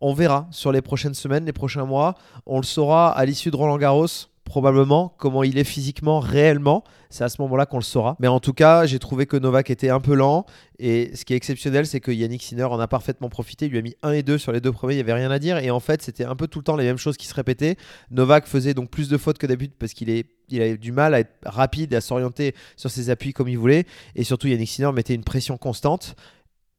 On 0.00 0.14
verra 0.14 0.48
sur 0.50 0.72
les 0.72 0.82
prochaines 0.82 1.14
semaines, 1.14 1.44
les 1.44 1.52
prochains 1.52 1.84
mois. 1.84 2.14
On 2.46 2.58
le 2.58 2.64
saura 2.64 3.10
à 3.10 3.24
l'issue 3.24 3.50
de 3.50 3.56
Roland 3.56 3.78
Garros 3.78 4.06
probablement 4.50 5.14
comment 5.16 5.44
il 5.44 5.58
est 5.58 5.64
physiquement 5.64 6.18
réellement. 6.18 6.82
C'est 7.08 7.22
à 7.22 7.28
ce 7.28 7.40
moment-là 7.42 7.66
qu'on 7.66 7.78
le 7.78 7.84
saura. 7.84 8.16
Mais 8.18 8.26
en 8.26 8.40
tout 8.40 8.52
cas, 8.52 8.84
j'ai 8.84 8.98
trouvé 8.98 9.26
que 9.26 9.36
Novak 9.36 9.70
était 9.70 9.90
un 9.90 10.00
peu 10.00 10.14
lent. 10.14 10.44
Et 10.80 11.14
ce 11.14 11.24
qui 11.24 11.34
est 11.34 11.36
exceptionnel, 11.36 11.86
c'est 11.86 12.00
que 12.00 12.10
Yannick 12.10 12.42
Sinner 12.42 12.64
en 12.64 12.80
a 12.80 12.88
parfaitement 12.88 13.28
profité. 13.28 13.66
Il 13.66 13.70
lui 13.70 13.78
a 13.78 13.82
mis 13.82 13.94
1 14.02 14.10
et 14.10 14.22
2 14.24 14.38
sur 14.38 14.50
les 14.50 14.60
deux 14.60 14.72
premiers, 14.72 14.94
il 14.94 14.96
n'y 14.96 15.02
avait 15.02 15.12
rien 15.12 15.30
à 15.30 15.38
dire. 15.38 15.58
Et 15.58 15.70
en 15.70 15.78
fait, 15.78 16.02
c'était 16.02 16.24
un 16.24 16.34
peu 16.34 16.48
tout 16.48 16.58
le 16.58 16.64
temps 16.64 16.74
les 16.74 16.84
mêmes 16.84 16.98
choses 16.98 17.16
qui 17.16 17.28
se 17.28 17.34
répétaient. 17.34 17.76
Novak 18.10 18.46
faisait 18.46 18.74
donc 18.74 18.90
plus 18.90 19.08
de 19.08 19.16
fautes 19.18 19.38
que 19.38 19.46
d'habitude 19.46 19.76
parce 19.78 19.92
qu'il 19.94 20.10
est 20.10 20.26
il 20.52 20.60
avait 20.60 20.76
du 20.76 20.90
mal 20.90 21.14
à 21.14 21.20
être 21.20 21.30
rapide 21.44 21.94
à 21.94 22.00
s'orienter 22.00 22.56
sur 22.76 22.90
ses 22.90 23.08
appuis 23.08 23.32
comme 23.32 23.46
il 23.46 23.56
voulait. 23.56 23.86
Et 24.16 24.24
surtout, 24.24 24.48
Yannick 24.48 24.68
Sinner 24.68 24.90
mettait 24.92 25.14
une 25.14 25.22
pression 25.22 25.56
constante 25.56 26.16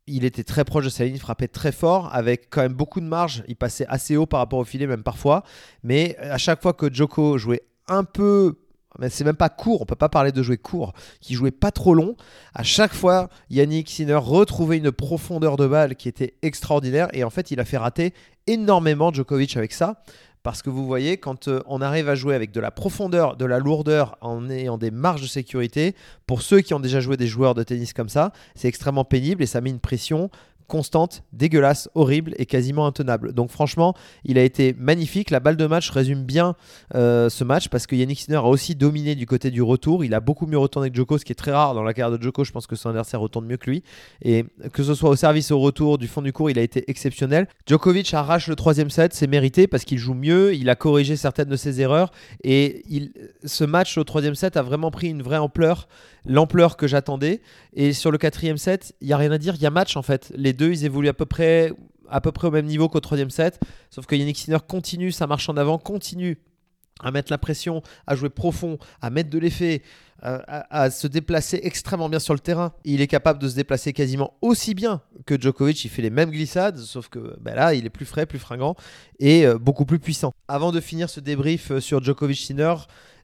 il 0.08 0.26
était 0.26 0.44
très 0.44 0.66
proche 0.66 0.86
de 0.86 0.90
sa 0.90 1.06
ligne, 1.06 1.18
frappait 1.18 1.48
très 1.48 1.72
fort, 1.72 2.14
avec 2.14 2.50
quand 2.50 2.62
même 2.62 2.74
beaucoup 2.74 3.00
de 3.00 3.06
marge. 3.06 3.44
Il 3.48 3.56
passait 3.56 3.86
assez 3.88 4.18
haut 4.18 4.26
par 4.26 4.40
rapport 4.40 4.60
au 4.60 4.66
filet, 4.66 4.88
même 4.88 5.04
parfois. 5.04 5.44
Mais 5.84 6.18
à 6.18 6.38
chaque 6.38 6.62
fois 6.62 6.74
que 6.74 6.92
Joko 6.94 7.38
jouait 7.38 7.64
un 7.88 8.04
peu 8.04 8.56
mais 9.00 9.10
c'est 9.10 9.24
même 9.24 9.36
pas 9.36 9.50
court, 9.50 9.82
on 9.82 9.86
peut 9.86 9.96
pas 9.96 10.10
parler 10.10 10.32
de 10.32 10.44
jouer 10.44 10.58
court, 10.58 10.94
qui 11.22 11.34
jouait 11.34 11.52
pas 11.52 11.72
trop 11.72 11.94
long. 11.94 12.16
À 12.54 12.64
chaque 12.64 12.94
fois, 12.94 13.30
Yannick 13.50 13.90
Sinner 13.90 14.16
retrouvait 14.16 14.78
une 14.78 14.92
profondeur 14.92 15.56
de 15.56 15.68
balle 15.68 15.96
qui 15.96 16.10
était 16.10 16.36
extraordinaire 16.42 17.08
et 17.14 17.24
en 17.24 17.30
fait, 17.30 17.52
il 17.52 17.60
a 17.60 17.66
fait 17.66 17.78
rater 17.78 18.14
énormément 18.48 19.12
Djokovic 19.14 19.56
avec 19.56 19.72
ça. 19.72 20.04
Parce 20.44 20.64
que 20.64 20.70
vous 20.72 20.88
voyez, 20.88 21.18
quand 21.18 21.48
euh, 21.48 21.62
on 21.68 21.82
arrive 21.82 22.10
à 22.10 22.16
jouer 22.16 22.34
avec 22.34 22.52
de 22.52 22.60
la 22.60 22.72
profondeur, 22.72 23.38
de 23.38 23.46
la 23.46 23.60
lourdeur, 23.60 24.18
en 24.22 24.50
ayant 24.50 24.78
des 24.78 24.90
marges 24.90 25.22
de 25.22 25.28
sécurité, 25.28 25.96
pour 26.26 26.42
ceux 26.42 26.62
qui 26.62 26.74
ont 26.74 26.80
déjà 26.80 27.00
joué 27.00 27.16
des 27.16 27.28
joueurs 27.28 27.54
de 27.54 27.62
tennis 27.62 27.94
comme 27.94 28.10
ça, 28.10 28.32
c'est 28.56 28.68
extrêmement 28.68 29.06
pénible 29.06 29.44
et 29.44 29.46
ça 29.46 29.62
met 29.62 29.70
une 29.70 29.80
pression 29.80 30.32
constante, 30.72 31.24
dégueulasse, 31.34 31.90
horrible 31.96 32.34
et 32.38 32.46
quasiment 32.46 32.88
intenable. 32.88 33.34
Donc 33.34 33.50
franchement, 33.50 33.94
il 34.24 34.38
a 34.38 34.44
été 34.44 34.74
magnifique. 34.80 35.30
La 35.30 35.42
balle 35.42 35.58
de 35.58 35.68
match 35.68 35.90
résume 35.90 36.24
bien 36.24 36.56
euh, 36.96 37.28
ce 37.28 37.44
match 37.44 37.68
parce 37.68 37.88
que 37.88 37.96
Yannick 37.98 38.22
Sinner 38.22 38.38
a 38.38 38.46
aussi 38.46 38.74
dominé 38.74 39.16
du 39.16 39.26
côté 39.26 39.52
du 39.52 39.62
retour. 39.62 40.06
Il 40.06 40.14
a 40.14 40.22
beaucoup 40.22 40.46
mieux 40.46 40.58
retourné 40.58 40.90
que 40.90 40.96
Djoko, 40.96 41.18
ce 41.18 41.26
qui 41.26 41.34
est 41.34 41.36
très 41.36 41.52
rare 41.52 41.76
dans 41.76 41.84
la 41.84 41.94
carrière 41.94 42.18
de 42.18 42.24
Djoko. 42.24 42.46
Je 42.46 42.54
pense 42.54 42.68
que 42.68 42.78
son 42.78 42.88
adversaire 42.88 43.20
retourne 43.20 43.46
mieux 43.48 43.58
que 43.58 43.70
lui. 43.70 43.84
Et 44.22 44.46
que 44.72 44.82
ce 44.82 44.94
soit 44.94 45.10
au 45.10 45.18
service 45.18 45.52
au 45.52 45.60
retour 45.60 45.98
du 45.98 46.08
fond 46.08 46.22
du 46.22 46.32
cours, 46.32 46.50
il 46.50 46.58
a 46.58 46.62
été 46.62 46.90
exceptionnel. 46.90 47.50
Djokovic 47.68 48.14
arrache 48.14 48.48
le 48.48 48.56
troisième 48.56 48.90
set, 48.90 49.14
c'est 49.14 49.28
mérité 49.28 49.68
parce 49.68 49.84
qu'il 49.84 49.98
joue 49.98 50.14
mieux, 50.14 50.56
il 50.56 50.70
a 50.70 50.76
corrigé 50.78 51.18
certaines 51.18 51.50
de 51.50 51.58
ses 51.58 51.82
erreurs 51.82 52.12
et 52.46 52.86
ce 53.44 53.66
match 53.66 53.98
au 53.98 54.06
troisième 54.06 54.36
set 54.36 54.56
a 54.56 54.62
vraiment 54.62 54.90
pris 54.90 55.10
une 55.10 55.22
vraie 55.22 55.36
ampleur 55.38 55.90
l'ampleur 56.26 56.78
que 56.78 56.88
j'attendais. 56.88 57.42
Et 57.74 57.94
sur 57.94 58.12
le 58.12 58.18
quatrième 58.18 58.58
set, 58.58 58.94
il 59.02 59.08
y 59.08 59.14
a 59.14 59.18
rien 59.18 59.32
à 59.32 59.38
dire, 59.38 59.56
il 59.56 59.62
y 59.62 59.66
a 59.66 59.70
match 59.70 59.96
en 59.96 60.02
fait. 60.02 60.32
Les 60.36 60.54
deux, 60.54 60.72
ils 60.72 60.86
évoluent 60.86 61.10
à 61.10 61.14
peu 61.14 61.26
près, 61.26 61.74
à 62.10 62.22
peu 62.22 62.32
près 62.32 62.48
au 62.48 62.52
même 62.52 62.66
niveau 62.66 62.90
qu'au 62.90 63.00
troisième 63.00 63.30
set. 63.30 63.60
Sauf 63.90 64.06
que 64.06 64.16
Yannick 64.16 64.38
Sinner 64.38 64.60
continue 64.68 65.12
sa 65.12 65.28
marche 65.28 65.50
en 65.50 65.58
avant, 65.58 65.78
continue 65.78 66.38
à 67.04 67.12
mettre 67.12 67.32
la 67.32 67.38
pression, 67.38 67.82
à 68.08 68.16
jouer 68.16 68.30
profond, 68.30 68.78
à 69.02 69.10
mettre 69.10 69.30
de 69.30 69.40
l'effet, 69.40 69.82
à, 70.22 70.92
se 70.92 71.08
déplacer 71.08 71.60
extrêmement 71.64 72.08
bien 72.08 72.20
sur 72.20 72.34
le 72.34 72.40
terrain. 72.40 72.74
Il 72.84 73.02
est 73.02 73.08
capable 73.08 73.40
de 73.40 73.50
se 73.50 73.56
déplacer 73.56 73.92
quasiment 73.92 74.38
aussi 74.42 74.76
bien 74.76 75.02
que 75.26 75.40
Djokovic. 75.40 75.84
Il 75.84 75.90
fait 75.90 76.04
les 76.04 76.12
mêmes 76.12 76.30
glissades, 76.30 76.78
sauf 76.78 77.10
que 77.10 77.36
ben 77.42 77.56
là, 77.56 77.74
il 77.74 77.86
est 77.86 77.90
plus 77.90 78.06
frais, 78.06 78.28
plus 78.28 78.38
fringant 78.38 78.76
et 79.20 79.48
euh, 79.48 79.58
beaucoup 79.58 79.86
plus 79.86 80.00
puissant. 80.00 80.32
Avant 80.48 80.72
de 80.72 80.80
finir 80.80 81.10
ce 81.10 81.20
débrief 81.20 81.72
euh, 81.72 81.80
sur 81.80 82.04
Djokovic-Sinner, 82.04 82.76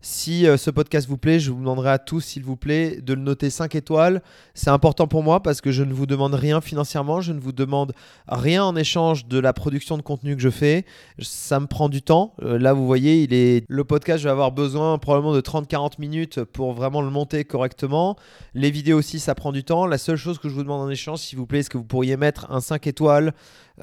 si 0.01 0.47
euh, 0.47 0.57
ce 0.57 0.69
podcast 0.69 1.07
vous 1.07 1.17
plaît, 1.17 1.39
je 1.39 1.51
vous 1.51 1.59
demanderai 1.59 1.89
à 1.89 1.99
tous, 1.99 2.21
s'il 2.21 2.43
vous 2.43 2.55
plaît, 2.55 2.99
de 3.01 3.13
le 3.13 3.21
noter 3.21 3.49
5 3.49 3.75
étoiles. 3.75 4.21
C'est 4.53 4.69
important 4.69 5.07
pour 5.07 5.23
moi 5.23 5.41
parce 5.41 5.61
que 5.61 5.71
je 5.71 5.83
ne 5.83 5.93
vous 5.93 6.05
demande 6.05 6.33
rien 6.33 6.61
financièrement, 6.61 7.21
je 7.21 7.33
ne 7.33 7.39
vous 7.39 7.51
demande 7.51 7.93
rien 8.27 8.63
en 8.63 8.75
échange 8.75 9.27
de 9.27 9.39
la 9.39 9.53
production 9.53 9.97
de 9.97 10.01
contenu 10.01 10.35
que 10.35 10.41
je 10.41 10.49
fais. 10.49 10.85
Ça 11.19 11.59
me 11.59 11.67
prend 11.67 11.89
du 11.89 12.01
temps. 12.01 12.33
Euh, 12.41 12.57
là, 12.59 12.73
vous 12.73 12.85
voyez, 12.85 13.23
il 13.23 13.33
est... 13.33 13.65
le 13.67 13.83
podcast, 13.83 14.19
je 14.19 14.25
vais 14.25 14.31
avoir 14.31 14.51
besoin 14.51 14.97
probablement 14.97 15.33
de 15.33 15.41
30-40 15.41 15.93
minutes 15.99 16.43
pour 16.43 16.73
vraiment 16.73 17.01
le 17.01 17.09
monter 17.09 17.43
correctement. 17.43 18.17
Les 18.53 18.71
vidéos 18.71 18.99
aussi, 18.99 19.19
ça 19.19 19.35
prend 19.35 19.51
du 19.51 19.63
temps. 19.63 19.85
La 19.85 19.97
seule 19.97 20.17
chose 20.17 20.39
que 20.39 20.49
je 20.49 20.53
vous 20.53 20.63
demande 20.63 20.81
en 20.81 20.89
échange, 20.89 21.19
s'il 21.19 21.37
vous 21.37 21.45
plaît, 21.45 21.59
est-ce 21.59 21.69
que 21.69 21.77
vous 21.77 21.83
pourriez 21.83 22.17
mettre 22.17 22.51
un 22.51 22.61
5 22.61 22.87
étoiles 22.87 23.33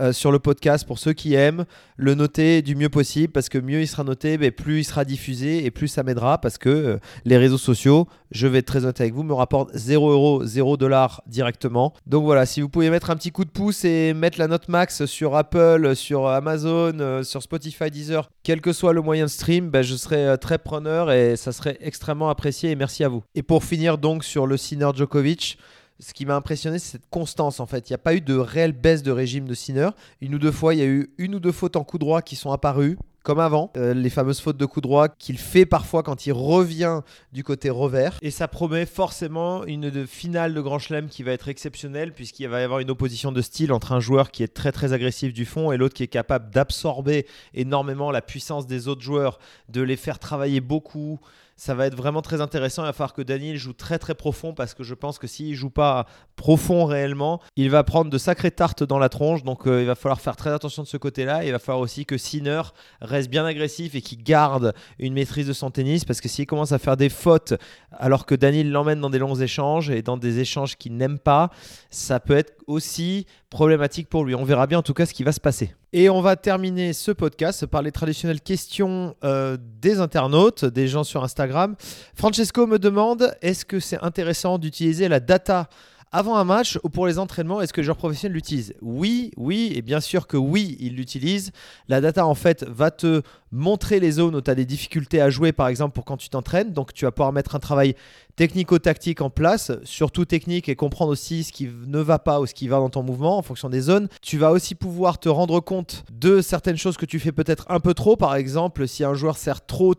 euh, 0.01 0.13
sur 0.13 0.33
le 0.33 0.41
podcast 0.41 0.85
pour 0.85 0.99
ceux 0.99 1.13
qui 1.13 1.35
aiment, 1.35 1.67
le 1.97 2.17
noter 2.17 2.63
du 2.63 2.75
mieux 2.75 2.89
possible 2.89 3.33
parce 3.33 3.49
que 3.49 3.59
mieux 3.59 3.81
il 3.81 3.87
sera 3.87 4.03
noté, 4.03 4.39
mais 4.39 4.51
plus 4.51 4.81
il 4.81 4.85
sera 4.85 5.05
diffusé 5.05 5.65
et 5.65 5.71
plus 5.71 5.87
ça 5.87 6.03
m'aidera 6.05 6.41
parce 6.41 6.59
que 6.59 6.69
euh, 6.69 6.99
les 7.25 7.37
réseaux 7.37 7.59
sociaux, 7.59 8.07
je 8.31 8.47
vais 8.47 8.59
être 8.59 8.67
très 8.67 8.85
honnête 8.85 9.01
avec 9.01 9.15
vous, 9.15 9.23
me 9.23 9.33
rapportent 9.33 9.71
0 9.75 10.11
euros, 10.11 10.45
0 10.45 10.77
dollars 10.77 11.23
directement. 11.27 11.93
Donc 12.07 12.25
voilà, 12.25 12.47
si 12.47 12.61
vous 12.61 12.69
pouvez 12.69 12.91
mettre 12.91 13.11
un 13.11 13.17
petit 13.17 13.33
coup 13.33 13.45
de 13.45 13.51
pouce 13.51 13.85
et 13.85 14.15
mettre 14.15 14.39
la 14.39 14.47
note 14.47 14.69
max 14.69 15.05
sur 15.07 15.35
Apple, 15.35 15.97
sur 15.97 16.29
Amazon, 16.29 16.93
euh, 17.01 17.23
sur 17.23 17.43
Spotify, 17.43 17.91
Deezer, 17.91 18.31
quel 18.43 18.61
que 18.61 18.73
soit 18.73 18.93
le 18.93 19.03
moyen 19.03 19.25
de 19.25 19.31
stream, 19.31 19.71
ben, 19.71 19.83
je 19.83 19.97
serai 19.97 20.27
euh, 20.27 20.37
très 20.37 20.59
preneur 20.59 21.11
et 21.11 21.37
ça 21.37 21.53
serait 21.53 21.79
extrêmement 21.81 22.29
apprécié 22.29 22.71
et 22.71 22.77
merci 22.77 23.05
à 23.05 23.09
vous. 23.09 23.23
Et 23.35 23.43
pour 23.43 23.65
finir 23.65 23.99
donc 23.99 24.25
sur 24.25 24.47
le 24.47 24.57
Sinner 24.57 24.91
Djokovic, 24.95 25.59
ce 26.01 26.13
qui 26.13 26.27
m'a 26.27 26.35
impressionné, 26.35 26.79
c'est 26.79 26.93
cette 26.93 27.09
constance 27.09 27.61
en 27.61 27.67
fait. 27.67 27.89
Il 27.89 27.93
n'y 27.93 27.97
a 27.97 27.99
pas 27.99 28.15
eu 28.15 28.21
de 28.21 28.35
réelle 28.35 28.73
baisse 28.73 29.03
de 29.03 29.13
régime 29.13 29.47
de 29.47 29.55
Sinner. 29.55 29.91
Une 30.21 30.35
ou 30.35 30.39
deux 30.39 30.53
fois, 30.53 30.75
il 30.75 30.81
y 30.81 30.83
a 30.83 30.87
eu 30.87 31.13
une 31.19 31.35
ou 31.37 31.41
deux 31.41 31.53
fautes 31.53 31.77
en 31.77 31.85
coup 31.85 31.99
droit 31.99 32.21
qui 32.23 32.37
sont 32.37 32.53
apparues 32.53 32.99
comme 33.25 33.41
avant, 33.41 33.73
euh, 33.79 33.95
les 33.95 34.11
fameuses 34.11 34.39
fautes 34.39 34.59
de 34.59 34.67
coup 34.67 34.83
droit 34.83 35.09
qu'il 35.09 35.39
fait 35.39 35.65
parfois 35.65 36.03
quand 36.03 36.27
il 36.27 36.33
revient 36.33 37.01
du 37.33 37.43
côté 37.43 37.71
revers. 37.71 38.19
Et 38.21 38.31
ça 38.31 38.49
promet 38.49 38.85
forcément 38.85 39.65
une 39.65 40.07
finale 40.07 40.53
de 40.53 40.61
Grand 40.61 40.79
Chelem 40.79 41.09
qui 41.09 41.23
va 41.23 41.33
être 41.33 41.49
exceptionnelle 41.49 42.13
puisqu'il 42.13 42.49
va 42.49 42.61
y 42.61 42.65
avoir 42.65 42.81
une 42.81 42.91
opposition 42.91 43.33
de 43.33 43.41
style 43.41 43.73
entre 43.73 43.93
un 43.93 44.01
joueur 44.01 44.31
qui 44.31 44.43
est 44.43 44.53
très 44.53 44.73
très 44.73 44.93
agressif 44.93 45.33
du 45.33 45.47
fond 45.47 45.73
et 45.73 45.79
l'autre 45.79 45.95
qui 45.95 46.03
est 46.03 46.09
capable 46.09 46.51
d'absorber 46.51 47.27
énormément 47.55 48.11
la 48.11 48.21
puissance 48.21 48.67
des 48.67 48.89
autres 48.89 49.01
joueurs, 49.01 49.39
de 49.71 49.81
les 49.81 49.97
faire 49.97 50.19
travailler 50.19 50.61
beaucoup. 50.61 51.19
Ça 51.57 51.75
va 51.75 51.87
être 51.87 51.95
vraiment 51.95 52.21
très 52.21 52.41
intéressant. 52.41 52.83
Il 52.83 52.87
va 52.87 52.93
falloir 52.93 53.13
que 53.13 53.23
Daniel 53.23 53.57
joue 53.57 53.73
très 53.73 53.99
très 53.99 54.15
profond 54.15 54.55
parce 54.55 54.75
que 54.75 54.83
je 54.83 54.95
pense 54.95 55.19
que 55.19 55.27
s'il 55.27 55.55
joue 55.55 55.71
pas 55.71 56.07
profond 56.35 56.85
réellement, 56.85 57.41
il 57.57 57.71
va 57.71 57.85
prendre 57.85 58.11
de 58.11 58.19
sacrées 58.19 58.51
tartes 58.51 58.83
dans 58.83 58.99
la 58.99 59.09
tronche. 59.09 59.45
Donc 59.45 59.67
euh, 59.67 59.83
il 59.83 59.87
va 59.87 59.95
falloir 59.95 60.21
faire 60.21 60.37
très 60.37 60.51
attention 60.51 60.83
de 60.83 60.89
ce 60.89 60.97
côté-là. 60.97 61.45
Il 61.45 61.53
va 61.53 61.61
falloir 61.61 61.81
aussi 61.81 62.07
que 62.07 62.19
Sinner 62.19 62.63
reste 63.01 63.31
bien 63.31 63.47
agressif 63.47 63.95
et 63.95 64.01
qu'il 64.01 64.23
garde 64.23 64.75
une 64.99 65.15
maîtrise 65.15 65.47
de 65.47 65.53
son 65.53 65.71
tennis 65.71 66.05
parce 66.05 66.21
que 66.21 66.29
s'il 66.29 66.47
commence 66.47 66.73
à 66.73 66.79
faire 66.79 66.97
des 66.97 67.09
fautes 67.09 67.55
alors 67.93 68.27
que 68.27 68.35
Daniel 68.35 68.71
l'emmène 68.71 69.01
dans 69.01 69.11
des 69.11 69.19
longs 69.19 69.37
échanges 69.37 69.91
et 69.91 70.03
dans 70.03 70.17
des 70.17 70.41
échanges 70.41 70.77
qu'il 70.77 70.97
n'aime 70.97 71.19
pas, 71.21 71.51
ça 71.91 72.19
peut 72.19 72.37
être 72.37 72.55
aussi 72.67 73.27
problématique 73.49 74.09
pour 74.09 74.25
lui. 74.25 74.35
On 74.35 74.45
verra 74.45 74.67
bien 74.67 74.79
en 74.79 74.83
tout 74.83 74.95
cas 74.95 75.07
ce 75.07 75.15
qui 75.15 75.23
va 75.23 75.33
se 75.33 75.41
passer. 75.41 75.75
Et 75.97 76.11
on 76.11 76.21
va 76.21 76.35
terminer 76.35 76.93
ce 76.93 77.13
podcast 77.13 77.67
par 77.67 77.81
les 77.81 77.93
traditionnelles 77.93 78.41
questions 78.41 79.15
euh, 79.23 79.57
des 79.81 80.01
internautes, 80.01 80.65
des 80.65 80.89
gens 80.89 81.05
sur 81.05 81.23
Instagram. 81.23 81.77
Francesco 82.17 82.67
me 82.67 82.81
demande 82.81 83.33
est-ce 83.43 83.65
que 83.65 83.79
c'est 83.79 84.03
intéressant 84.03 84.59
d'utiliser 84.59 85.07
la 85.07 85.21
data 85.21 85.69
avant 86.15 86.37
un 86.37 86.45
match 86.45 86.79
ou 86.85 86.91
pour 86.91 87.09
les 87.09 87.19
entraînements, 87.19 87.61
est-ce 87.61 87.73
que 87.73 87.81
les 87.81 87.85
joueurs 87.85 87.97
professionnels 87.97 88.35
l'utilisent 88.35 88.75
Oui, 88.81 89.33
oui, 89.37 89.73
et 89.75 89.83
bien 89.83 89.99
sûr 89.99 90.29
que 90.29 90.37
oui, 90.37 90.77
ils 90.79 90.95
l'utilisent. 90.95 91.51
La 91.89 92.01
data, 92.01 92.25
en 92.25 92.37
fait, 92.37 92.65
va 92.69 92.93
te 92.93 93.23
montrer 93.51 93.99
les 93.99 94.13
zones 94.13 94.37
où 94.37 94.41
tu 94.41 94.51
as 94.51 94.55
des 94.55 94.65
difficultés 94.65 95.21
à 95.21 95.29
jouer, 95.29 95.53
par 95.53 95.67
exemple, 95.67 95.93
pour 95.93 96.05
quand 96.05 96.17
tu 96.17 96.29
t'entraînes. 96.29 96.73
Donc, 96.73 96.93
tu 96.93 97.05
vas 97.05 97.11
pouvoir 97.11 97.33
mettre 97.33 97.57
un 97.57 97.59
travail 97.59 97.97
technico-tactique 98.37 99.21
en 99.21 99.31
place, 99.31 99.73
surtout 99.85 100.25
technique, 100.25 100.69
et 100.69 100.75
comprendre 100.75 101.13
aussi 101.13 101.45
ce 101.45 101.53
qui 101.53 101.69
ne 101.87 102.01
va 102.01 102.19
pas 102.19 102.41
ou 102.41 102.47
ce 102.47 102.55
qui 102.55 102.69
va 102.69 102.79
dans 102.79 102.91
ton 102.91 103.03
mouvement 103.03 103.39
en 103.39 103.43
fonction 103.43 103.69
des 103.69 103.81
zones. 103.81 104.09
Tu 104.23 104.39
vas 104.39 104.51
aussi 104.51 104.75
pouvoir 104.75 105.19
te 105.19 105.29
rendre 105.29 105.61
compte 105.61 106.05
de 106.13 106.41
certaines 106.41 106.77
choses 106.77 106.97
que 106.97 107.07
tu 107.07 107.19
fais 107.21 107.33
peut-être 107.33 107.65
un 107.69 107.81
peu 107.81 107.95
trop. 107.95 108.17
Par 108.17 108.35
exemple, 108.35 108.87
si 108.89 109.05
un 109.05 109.15
joueur 109.15 109.37
sert 109.37 109.65
trop 109.67 109.93
au 109.93 109.95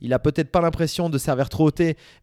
il 0.00 0.12
a 0.12 0.18
peut-être 0.18 0.50
pas 0.50 0.60
l'impression 0.60 1.10
de 1.10 1.18
servir 1.18 1.48
trop 1.48 1.68
au 1.68 1.72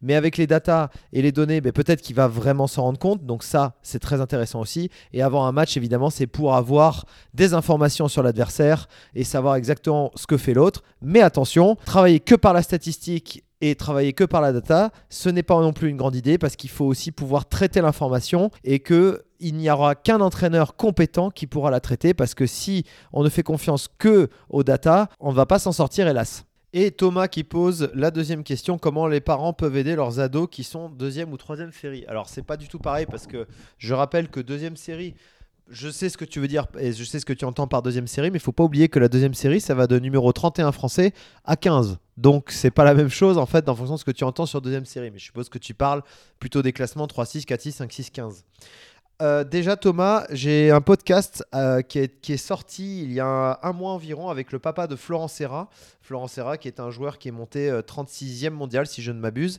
mais 0.02 0.14
avec 0.14 0.36
les 0.36 0.46
datas 0.46 0.88
et 1.12 1.22
les 1.22 1.32
données, 1.32 1.60
ben, 1.60 1.72
peut-être 1.72 2.00
qu'il 2.00 2.16
va 2.16 2.28
vraiment 2.28 2.66
s'en 2.66 2.82
rendre 2.82 2.98
compte. 2.98 3.24
Ça, 3.42 3.74
c'est 3.82 3.98
très 3.98 4.20
intéressant 4.20 4.60
aussi. 4.60 4.90
Et 5.12 5.22
avant 5.22 5.46
un 5.46 5.52
match, 5.52 5.76
évidemment, 5.76 6.10
c'est 6.10 6.26
pour 6.26 6.54
avoir 6.54 7.06
des 7.34 7.54
informations 7.54 8.08
sur 8.08 8.22
l'adversaire 8.22 8.88
et 9.14 9.24
savoir 9.24 9.56
exactement 9.56 10.10
ce 10.14 10.26
que 10.26 10.36
fait 10.36 10.54
l'autre. 10.54 10.82
Mais 11.02 11.20
attention, 11.20 11.76
travailler 11.84 12.20
que 12.20 12.34
par 12.34 12.52
la 12.52 12.62
statistique 12.62 13.44
et 13.60 13.74
travailler 13.74 14.12
que 14.12 14.24
par 14.24 14.40
la 14.40 14.52
data, 14.52 14.90
ce 15.08 15.28
n'est 15.28 15.42
pas 15.42 15.60
non 15.60 15.72
plus 15.72 15.88
une 15.88 15.96
grande 15.96 16.14
idée 16.14 16.38
parce 16.38 16.56
qu'il 16.56 16.70
faut 16.70 16.84
aussi 16.84 17.10
pouvoir 17.10 17.48
traiter 17.48 17.80
l'information 17.80 18.50
et 18.64 18.78
que 18.78 19.24
il 19.40 19.54
n'y 19.54 19.70
aura 19.70 19.94
qu'un 19.94 20.20
entraîneur 20.20 20.74
compétent 20.76 21.30
qui 21.30 21.46
pourra 21.46 21.70
la 21.70 21.80
traiter 21.80 22.12
parce 22.12 22.34
que 22.34 22.46
si 22.46 22.84
on 23.12 23.22
ne 23.22 23.28
fait 23.28 23.44
confiance 23.44 23.88
que 23.98 24.28
aux 24.48 24.64
data, 24.64 25.08
on 25.20 25.30
ne 25.30 25.36
va 25.36 25.46
pas 25.46 25.58
s'en 25.58 25.72
sortir 25.72 26.08
hélas. 26.08 26.44
Et 26.74 26.90
Thomas 26.90 27.28
qui 27.28 27.44
pose 27.44 27.90
la 27.94 28.10
deuxième 28.10 28.44
question 28.44 28.76
comment 28.76 29.06
les 29.06 29.20
parents 29.20 29.54
peuvent 29.54 29.76
aider 29.76 29.96
leurs 29.96 30.20
ados 30.20 30.48
qui 30.50 30.64
sont 30.64 30.90
deuxième 30.90 31.32
ou 31.32 31.38
troisième 31.38 31.72
série? 31.72 32.04
Alors 32.06 32.28
c'est 32.28 32.42
pas 32.42 32.58
du 32.58 32.68
tout 32.68 32.78
pareil 32.78 33.06
parce 33.06 33.26
que 33.26 33.46
je 33.78 33.94
rappelle 33.94 34.28
que 34.28 34.40
deuxième 34.40 34.76
série 34.76 35.14
je 35.70 35.88
sais 35.90 36.08
ce 36.08 36.16
que 36.16 36.24
tu 36.24 36.40
veux 36.40 36.48
dire 36.48 36.66
et 36.78 36.92
je 36.92 37.04
sais 37.04 37.20
ce 37.20 37.26
que 37.26 37.32
tu 37.32 37.44
entends 37.44 37.66
par 37.66 37.82
deuxième 37.82 38.06
série, 38.06 38.30
mais 38.30 38.38
il 38.38 38.42
faut 38.42 38.52
pas 38.52 38.64
oublier 38.64 38.88
que 38.88 38.98
la 38.98 39.08
deuxième 39.08 39.34
série, 39.34 39.60
ça 39.60 39.74
va 39.74 39.86
de 39.86 39.98
numéro 39.98 40.32
31 40.32 40.72
français 40.72 41.12
à 41.44 41.56
15. 41.56 41.98
Donc 42.16 42.50
c'est 42.50 42.70
pas 42.70 42.84
la 42.84 42.94
même 42.94 43.10
chose 43.10 43.38
en 43.38 43.46
fait 43.46 43.68
en 43.68 43.74
fonction 43.74 43.94
de 43.94 44.00
ce 44.00 44.04
que 44.04 44.10
tu 44.10 44.24
entends 44.24 44.46
sur 44.46 44.60
deuxième 44.60 44.86
série. 44.86 45.10
Mais 45.10 45.18
je 45.18 45.24
suppose 45.24 45.48
que 45.48 45.58
tu 45.58 45.74
parles 45.74 46.02
plutôt 46.38 46.62
des 46.62 46.72
classements 46.72 47.06
3, 47.06 47.26
6, 47.26 47.44
4, 47.44 47.60
6, 47.60 47.72
5, 47.72 47.92
6, 47.92 48.10
15. 48.10 48.44
Euh, 49.20 49.42
déjà 49.42 49.76
Thomas, 49.76 50.26
j'ai 50.30 50.70
un 50.70 50.80
podcast 50.80 51.44
euh, 51.52 51.82
qui, 51.82 51.98
est, 51.98 52.36
sorti 52.36 53.02
il 53.02 53.12
y 53.12 53.18
a 53.18 53.58
un, 53.64 53.72
mois 53.72 53.90
environ 53.90 54.28
avec 54.28 54.52
le 54.52 54.60
papa 54.60 54.86
de 54.86 54.94
Florent 54.94 55.26
Serra. 55.26 55.68
Florent 56.02 56.28
Serra 56.28 56.56
qui 56.56 56.68
est 56.68 56.78
un 56.78 56.90
joueur 56.90 57.18
qui 57.18 57.26
est 57.26 57.32
monté 57.32 57.68
36e 57.68 58.46
euh, 58.46 58.50
mondial 58.50 58.86
si 58.86 59.02
je 59.02 59.10
ne 59.10 59.18
m'abuse. 59.18 59.58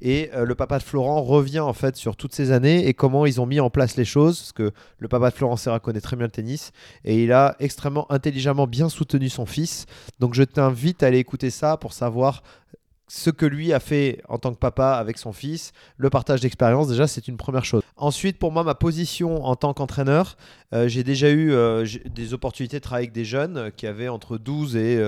Et 0.00 0.30
le 0.34 0.54
papa 0.54 0.78
de 0.78 0.82
Florent 0.82 1.22
revient 1.22 1.60
en 1.60 1.74
fait 1.74 1.96
sur 1.96 2.16
toutes 2.16 2.34
ces 2.34 2.52
années 2.52 2.86
et 2.86 2.94
comment 2.94 3.26
ils 3.26 3.38
ont 3.38 3.46
mis 3.46 3.60
en 3.60 3.68
place 3.68 3.96
les 3.96 4.06
choses. 4.06 4.38
Parce 4.38 4.52
que 4.52 4.72
le 4.98 5.08
papa 5.08 5.30
de 5.30 5.34
Florent 5.34 5.56
Serra 5.56 5.80
connaît 5.80 6.00
très 6.00 6.16
bien 6.16 6.26
le 6.26 6.32
tennis 6.32 6.70
et 7.04 7.22
il 7.22 7.32
a 7.32 7.56
extrêmement 7.58 8.10
intelligemment 8.10 8.66
bien 8.66 8.88
soutenu 8.88 9.28
son 9.28 9.44
fils. 9.44 9.86
Donc 10.20 10.34
je 10.34 10.44
t'invite 10.44 11.02
à 11.02 11.08
aller 11.08 11.18
écouter 11.18 11.50
ça 11.50 11.76
pour 11.76 11.92
savoir 11.92 12.42
ce 13.10 13.28
que 13.30 13.44
lui 13.44 13.72
a 13.72 13.80
fait 13.80 14.22
en 14.28 14.38
tant 14.38 14.52
que 14.52 14.58
papa 14.58 14.92
avec 14.92 15.18
son 15.18 15.32
fils, 15.32 15.72
le 15.96 16.10
partage 16.10 16.42
d'expérience, 16.42 16.86
déjà, 16.86 17.08
c'est 17.08 17.26
une 17.26 17.36
première 17.36 17.64
chose. 17.64 17.82
Ensuite, 17.96 18.38
pour 18.38 18.52
moi, 18.52 18.62
ma 18.62 18.76
position 18.76 19.44
en 19.44 19.56
tant 19.56 19.74
qu'entraîneur, 19.74 20.36
euh, 20.72 20.86
j'ai 20.86 21.02
déjà 21.02 21.28
eu 21.28 21.50
euh, 21.50 21.84
des 22.14 22.34
opportunités 22.34 22.76
de 22.76 22.82
travailler 22.82 23.06
avec 23.08 23.12
des 23.12 23.24
jeunes 23.24 23.72
qui 23.76 23.88
avaient 23.88 24.08
entre 24.08 24.38
12 24.38 24.76
et 24.76 25.02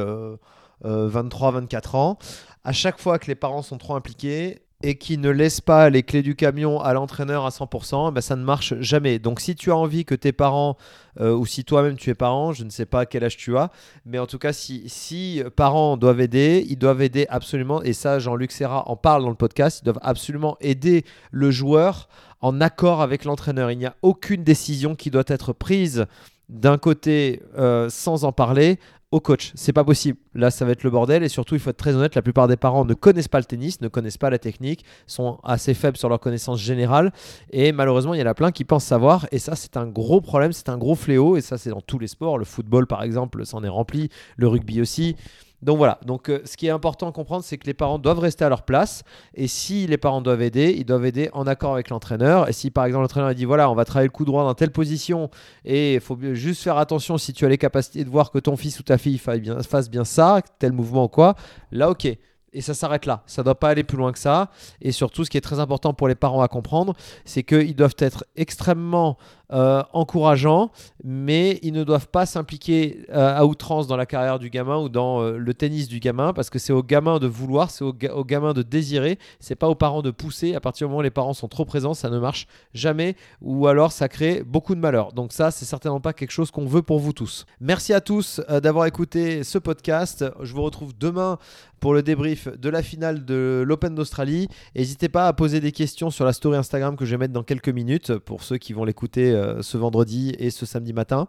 23, 0.81 1.49
euh, 1.49 1.53
24 1.53 1.95
ans. 1.95 2.19
À 2.65 2.73
chaque 2.73 3.01
fois 3.01 3.21
que 3.21 3.29
les 3.29 3.37
parents 3.37 3.63
sont 3.63 3.79
trop 3.79 3.95
impliqués, 3.95 4.63
et 4.83 4.97
qui 4.97 5.19
ne 5.19 5.31
laisse 5.31 5.61
pas 5.61 5.91
les 5.91 6.03
clés 6.03 6.23
du 6.23 6.35
camion 6.35 6.81
à 6.81 6.93
l'entraîneur 6.93 7.47
à 7.47 7.51
100%, 7.51 8.09
eh 8.09 8.15
ben 8.15 8.21
ça 8.21 8.37
ne 8.37 8.45
marche 8.45 8.75
jamais. 8.81 9.19
Donc 9.19 9.41
si 9.41 9.55
tu 9.55 9.71
as 9.71 9.77
envie 9.77 10.05
que 10.05 10.15
tes 10.15 10.33
parents, 10.33 10.77
euh, 11.21 11.35
ou 11.35 11.47
si 11.47 11.65
toi-même 11.65 11.97
tu 11.97 12.11
es 12.11 12.15
parent, 12.15 12.53
je 12.53 12.65
ne 12.65 12.71
sais 12.71 12.87
pas 12.87 13.07
quel 13.07 13.25
âge 13.25 13.37
tu 13.37 13.57
as, 13.57 13.71
mais 14.05 14.19
en 14.19 14.27
tout 14.27 14.39
cas 14.39 14.53
si, 14.53 14.85
si 14.87 15.43
parents 15.57 15.97
doivent 15.97 16.21
aider, 16.21 16.65
ils 16.69 16.79
doivent 16.79 17.03
aider 17.03 17.27
absolument, 17.29 17.83
et 17.83 17.93
ça 17.93 18.19
Jean-Luc 18.19 18.53
Serra 18.53 18.89
en 18.89 18.97
parle 18.97 19.23
dans 19.23 19.31
le 19.31 19.37
podcast, 19.37 19.81
ils 19.81 19.85
doivent 19.85 20.01
absolument 20.03 20.57
aider 20.61 21.05
le 21.31 21.51
joueur 21.51 22.09
en 22.41 22.61
accord 22.61 23.01
avec 23.01 23.25
l'entraîneur. 23.25 23.71
Il 23.71 23.79
n'y 23.79 23.87
a 23.87 23.95
aucune 24.03 24.43
décision 24.45 24.95
qui 24.95 25.11
doit 25.11 25.25
être 25.29 25.53
prise 25.53 26.07
d'un 26.49 26.77
côté 26.77 27.41
euh, 27.57 27.89
sans 27.89 28.25
en 28.25 28.33
parler 28.33 28.79
au 29.13 29.21
coach. 29.21 29.53
C'est 29.55 29.73
pas 29.73 29.85
possible. 29.85 30.19
Là, 30.35 30.51
ça 30.51 30.65
va 30.65 30.73
être 30.73 30.83
le 30.83 30.91
bordel. 30.91 31.23
Et 31.23 31.29
surtout, 31.29 31.55
il 31.55 31.61
faut 31.61 31.71
être 31.71 31.77
très 31.77 31.95
honnête, 31.95 32.15
la 32.15 32.23
plupart 32.23 32.49
des 32.49 32.57
parents 32.57 32.85
ne 32.85 32.95
connaissent 32.95 33.29
pas 33.29 33.39
le 33.39 33.45
tennis, 33.45 33.81
ne 33.81 33.89
connaissent 33.89 34.19
pas 34.19 34.31
la 34.31 34.39
technique, 34.39 34.85
sont 35.07 35.39
assez 35.45 35.75
faibles 35.75 35.97
sur 35.97 36.09
leur 36.09 36.19
connaissance 36.19 36.59
générale. 36.59 37.13
Et 37.51 37.71
malheureusement, 37.73 38.15
il 38.15 38.21
y 38.21 38.23
en 38.23 38.27
a 38.27 38.35
plein 38.35 38.51
qui 38.51 38.65
pensent 38.65 38.85
savoir. 38.85 39.27
Et 39.31 39.39
ça, 39.39 39.55
c'est 39.55 39.77
un 39.77 39.87
gros 39.87 40.21
problème, 40.21 40.53
c'est 40.53 40.71
un 40.71 40.79
gros 40.79 40.95
fléau. 40.95 41.37
Et 41.37 41.43
ça, 41.43 41.59
c'est 41.59 41.71
dans 41.71 41.83
tous 41.83 41.99
les 41.99 42.09
sports. 42.09 42.39
Le 42.39 42.45
football, 42.45 42.87
par 42.87 43.03
exemple, 43.03 43.45
s'en 43.47 43.63
est 43.63 43.69
rempli. 43.69 44.09
Le 44.37 44.49
rugby 44.49 44.81
aussi. 44.81 45.15
Donc 45.63 45.79
voilà, 45.79 45.99
donc 46.05 46.29
euh, 46.29 46.41
ce 46.45 46.57
qui 46.57 46.67
est 46.67 46.71
important 46.71 47.09
à 47.09 47.13
comprendre, 47.13 47.45
c'est 47.45 47.57
que 47.57 47.67
les 47.67 47.75
parents 47.75 47.99
doivent 47.99 48.19
rester 48.19 48.45
à 48.45 48.49
leur 48.49 48.63
place. 48.63 49.05
Et 49.35 49.47
si 49.47 49.87
les 49.87 49.97
parents 49.97 50.21
doivent 50.21 50.43
aider, 50.43 50.75
ils 50.77 50.85
doivent 50.85 51.07
aider 51.07 51.31
en 51.33 51.47
accord 51.47 51.75
avec 51.75 51.89
l'entraîneur. 51.89 52.49
Et 52.49 52.53
si 52.53 52.71
par 52.71 52.85
exemple 52.85 53.03
l'entraîneur 53.03 53.35
dit 53.35 53.45
voilà, 53.45 53.71
on 53.71 53.75
va 53.75 53.85
travailler 53.85 54.09
le 54.09 54.13
coup 54.13 54.25
droit 54.25 54.45
dans 54.45 54.55
telle 54.55 54.73
position 54.73 55.31
et 55.65 55.95
il 55.95 56.01
faut 56.01 56.19
juste 56.33 56.63
faire 56.63 56.79
attention 56.79 57.17
si 57.17 57.33
tu 57.33 57.45
as 57.45 57.49
les 57.49 57.59
capacités 57.59 58.05
de 58.05 58.11
voir 58.11 58.31
que 58.31 58.39
ton 58.39 58.57
fils 58.57 58.81
ou 58.81 58.83
ta 58.83 58.99
fille 58.99 59.19
fasse 59.19 59.41
bien, 59.41 59.63
fasse 59.63 59.89
bien 59.89 60.05
ça, 60.05 60.41
tel 60.59 60.73
mouvement 60.73 61.05
ou 61.05 61.09
quoi, 61.09 61.37
là 61.71 61.91
ok 61.91 62.17
et 62.53 62.61
ça 62.61 62.75
s'arrête 62.75 63.07
là. 63.07 63.23
Ça 63.27 63.43
ne 63.43 63.45
doit 63.45 63.59
pas 63.59 63.71
aller 63.71 63.83
plus 63.85 63.97
loin 63.97 64.13
que 64.13 64.19
ça. 64.19 64.51
Et 64.81 64.93
surtout, 64.93 65.25
ce 65.25 65.31
qui 65.31 65.39
est 65.39 65.43
très 65.43 65.59
important 65.59 65.95
pour 65.95 66.09
les 66.09 66.15
parents 66.15 66.43
à 66.43 66.49
comprendre, 66.49 66.95
c'est 67.25 67.43
qu'ils 67.43 67.75
doivent 67.75 67.97
être 67.99 68.27
extrêmement 68.37 69.17
euh, 69.53 69.83
encourageants, 69.93 70.71
mais 71.05 71.59
ils 71.63 71.73
ne 71.73 71.85
doivent 71.85 72.09
pas 72.09 72.25
s'impliquer 72.25 73.05
euh, 73.11 73.37
à 73.37 73.45
outrance 73.45 73.87
dans 73.87 73.97
la 73.97 74.07
carrière 74.07 74.39
du 74.39 74.49
gamin 74.49 74.79
ou 74.79 74.89
dans 74.89 75.21
euh, 75.21 75.37
le 75.37 75.55
tennis 75.55 75.89
du 75.89 75.99
gamin, 75.99 76.33
parce 76.33 76.49
que 76.49 76.59
c'est 76.59 76.73
au 76.73 76.83
gamin 76.83 77.19
de 77.19 77.27
vouloir, 77.27 77.71
c'est 77.71 77.85
au, 77.85 77.95
au, 78.15 78.25
gamin 78.25 78.55
de 78.55 78.63
désirer, 78.63 79.19
c'est 79.41 79.55
pas 79.55 79.69
aux 79.69 79.75
parents 79.75 80.01
de 80.01 80.11
pousser. 80.11 80.55
À 80.55 80.61
partir 80.61 80.87
du 80.87 80.91
moment 80.91 81.01
où 81.01 81.03
les 81.03 81.11
parents 81.11 81.35
sont 81.35 81.49
trop 81.49 81.65
présents, 81.65 81.95
ça 81.95 82.09
ne 82.09 82.19
marche 82.19 82.47
jamais, 82.73 83.15
ou 83.43 83.67
alors 83.67 83.93
ça 83.93 84.09
crée 84.09 84.43
beaucoup 84.43 84.75
de 84.75 84.81
malheur. 84.81 85.13
Donc 85.13 85.33
ça, 85.33 85.51
c'est 85.51 85.67
certainement 85.67 86.01
pas 86.01 86.15
quelque 86.15 86.31
chose 86.31 86.51
qu'on 86.51 86.67
veut 86.67 86.83
pour 86.83 86.99
vous 86.99 87.13
tous. 87.13 87.45
Merci 87.61 87.93
à 87.93 88.01
tous 88.01 88.41
d'avoir 88.63 88.87
écouté 88.87 89.45
ce 89.45 89.59
podcast. 89.59 90.25
Je 90.41 90.55
vous 90.55 90.63
retrouve 90.63 90.93
demain 90.99 91.39
pour 91.83 91.95
le 91.95 92.03
débrief 92.03 92.49
de 92.49 92.69
la 92.69 92.81
finale 92.81 93.25
de 93.25 93.65
l'Open 93.67 93.95
d'Australie. 93.95 94.49
N'hésitez 94.77 95.09
pas 95.09 95.27
à 95.27 95.33
poser 95.33 95.59
des 95.61 95.73
questions 95.73 96.11
sur 96.11 96.25
la 96.25 96.33
story 96.33 96.57
Instagram 96.57 96.97
que 96.97 97.05
je 97.05 97.11
vais 97.11 97.19
mettre 97.19 97.33
dans 97.33 97.43
quelques 97.43 97.69
minutes 97.69 98.17
pour 98.19 98.45
ceux 98.45 98.57
qui 98.57 98.73
vont 98.73 98.85
l'écouter 98.85 99.35
ce 99.61 99.77
vendredi 99.77 100.35
et 100.39 100.51
ce 100.51 100.67
samedi 100.67 100.93
matin. 100.93 101.29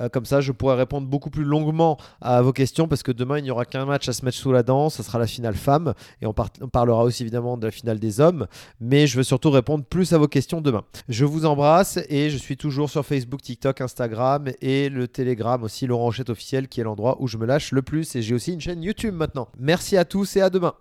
Euh, 0.00 0.08
comme 0.08 0.24
ça, 0.24 0.40
je 0.40 0.52
pourrai 0.52 0.76
répondre 0.76 1.06
beaucoup 1.06 1.30
plus 1.30 1.44
longuement 1.44 1.98
à 2.20 2.42
vos 2.42 2.52
questions 2.52 2.88
parce 2.88 3.02
que 3.02 3.12
demain, 3.12 3.38
il 3.38 3.44
n'y 3.44 3.50
aura 3.50 3.64
qu'un 3.64 3.84
match 3.84 4.08
à 4.08 4.12
se 4.12 4.24
mettre 4.24 4.36
sous 4.36 4.52
la 4.52 4.62
dent. 4.62 4.90
Ce 4.90 5.02
sera 5.02 5.18
la 5.18 5.26
finale 5.26 5.54
femme 5.54 5.94
et 6.22 6.26
on, 6.26 6.32
parlera 6.32 7.04
aussi 7.04 7.22
évidemment 7.22 7.56
de 7.56 7.66
la 7.66 7.70
finale 7.70 7.98
des 7.98 8.20
hommes. 8.20 8.46
Mais 8.80 9.06
je 9.06 9.16
veux 9.16 9.22
surtout 9.22 9.50
répondre 9.50 9.84
plus 9.84 10.12
à 10.12 10.18
vos 10.18 10.28
questions 10.28 10.60
demain. 10.60 10.84
Je 11.08 11.24
vous 11.24 11.46
embrasse 11.46 11.98
et 12.08 12.30
je 12.30 12.36
suis 12.36 12.56
toujours 12.56 12.90
sur 12.90 13.04
Facebook, 13.04 13.42
TikTok, 13.42 13.80
Instagram 13.80 14.48
et 14.60 14.88
le 14.88 15.08
Telegram 15.08 15.62
aussi, 15.62 15.86
Laurent 15.86 16.04
Rochette 16.04 16.30
officiel, 16.30 16.68
qui 16.68 16.80
est 16.80 16.84
l'endroit 16.84 17.16
où 17.20 17.26
je 17.26 17.36
me 17.36 17.46
lâche 17.46 17.72
le 17.72 17.82
plus. 17.82 18.14
Et 18.16 18.22
j'ai 18.22 18.34
aussi 18.34 18.52
une 18.52 18.60
chaîne 18.60 18.82
YouTube 18.82 19.14
maintenant. 19.14 19.48
Merci 19.58 19.96
à 19.96 20.04
tous 20.04 20.36
et 20.36 20.40
à 20.40 20.50
demain. 20.50 20.74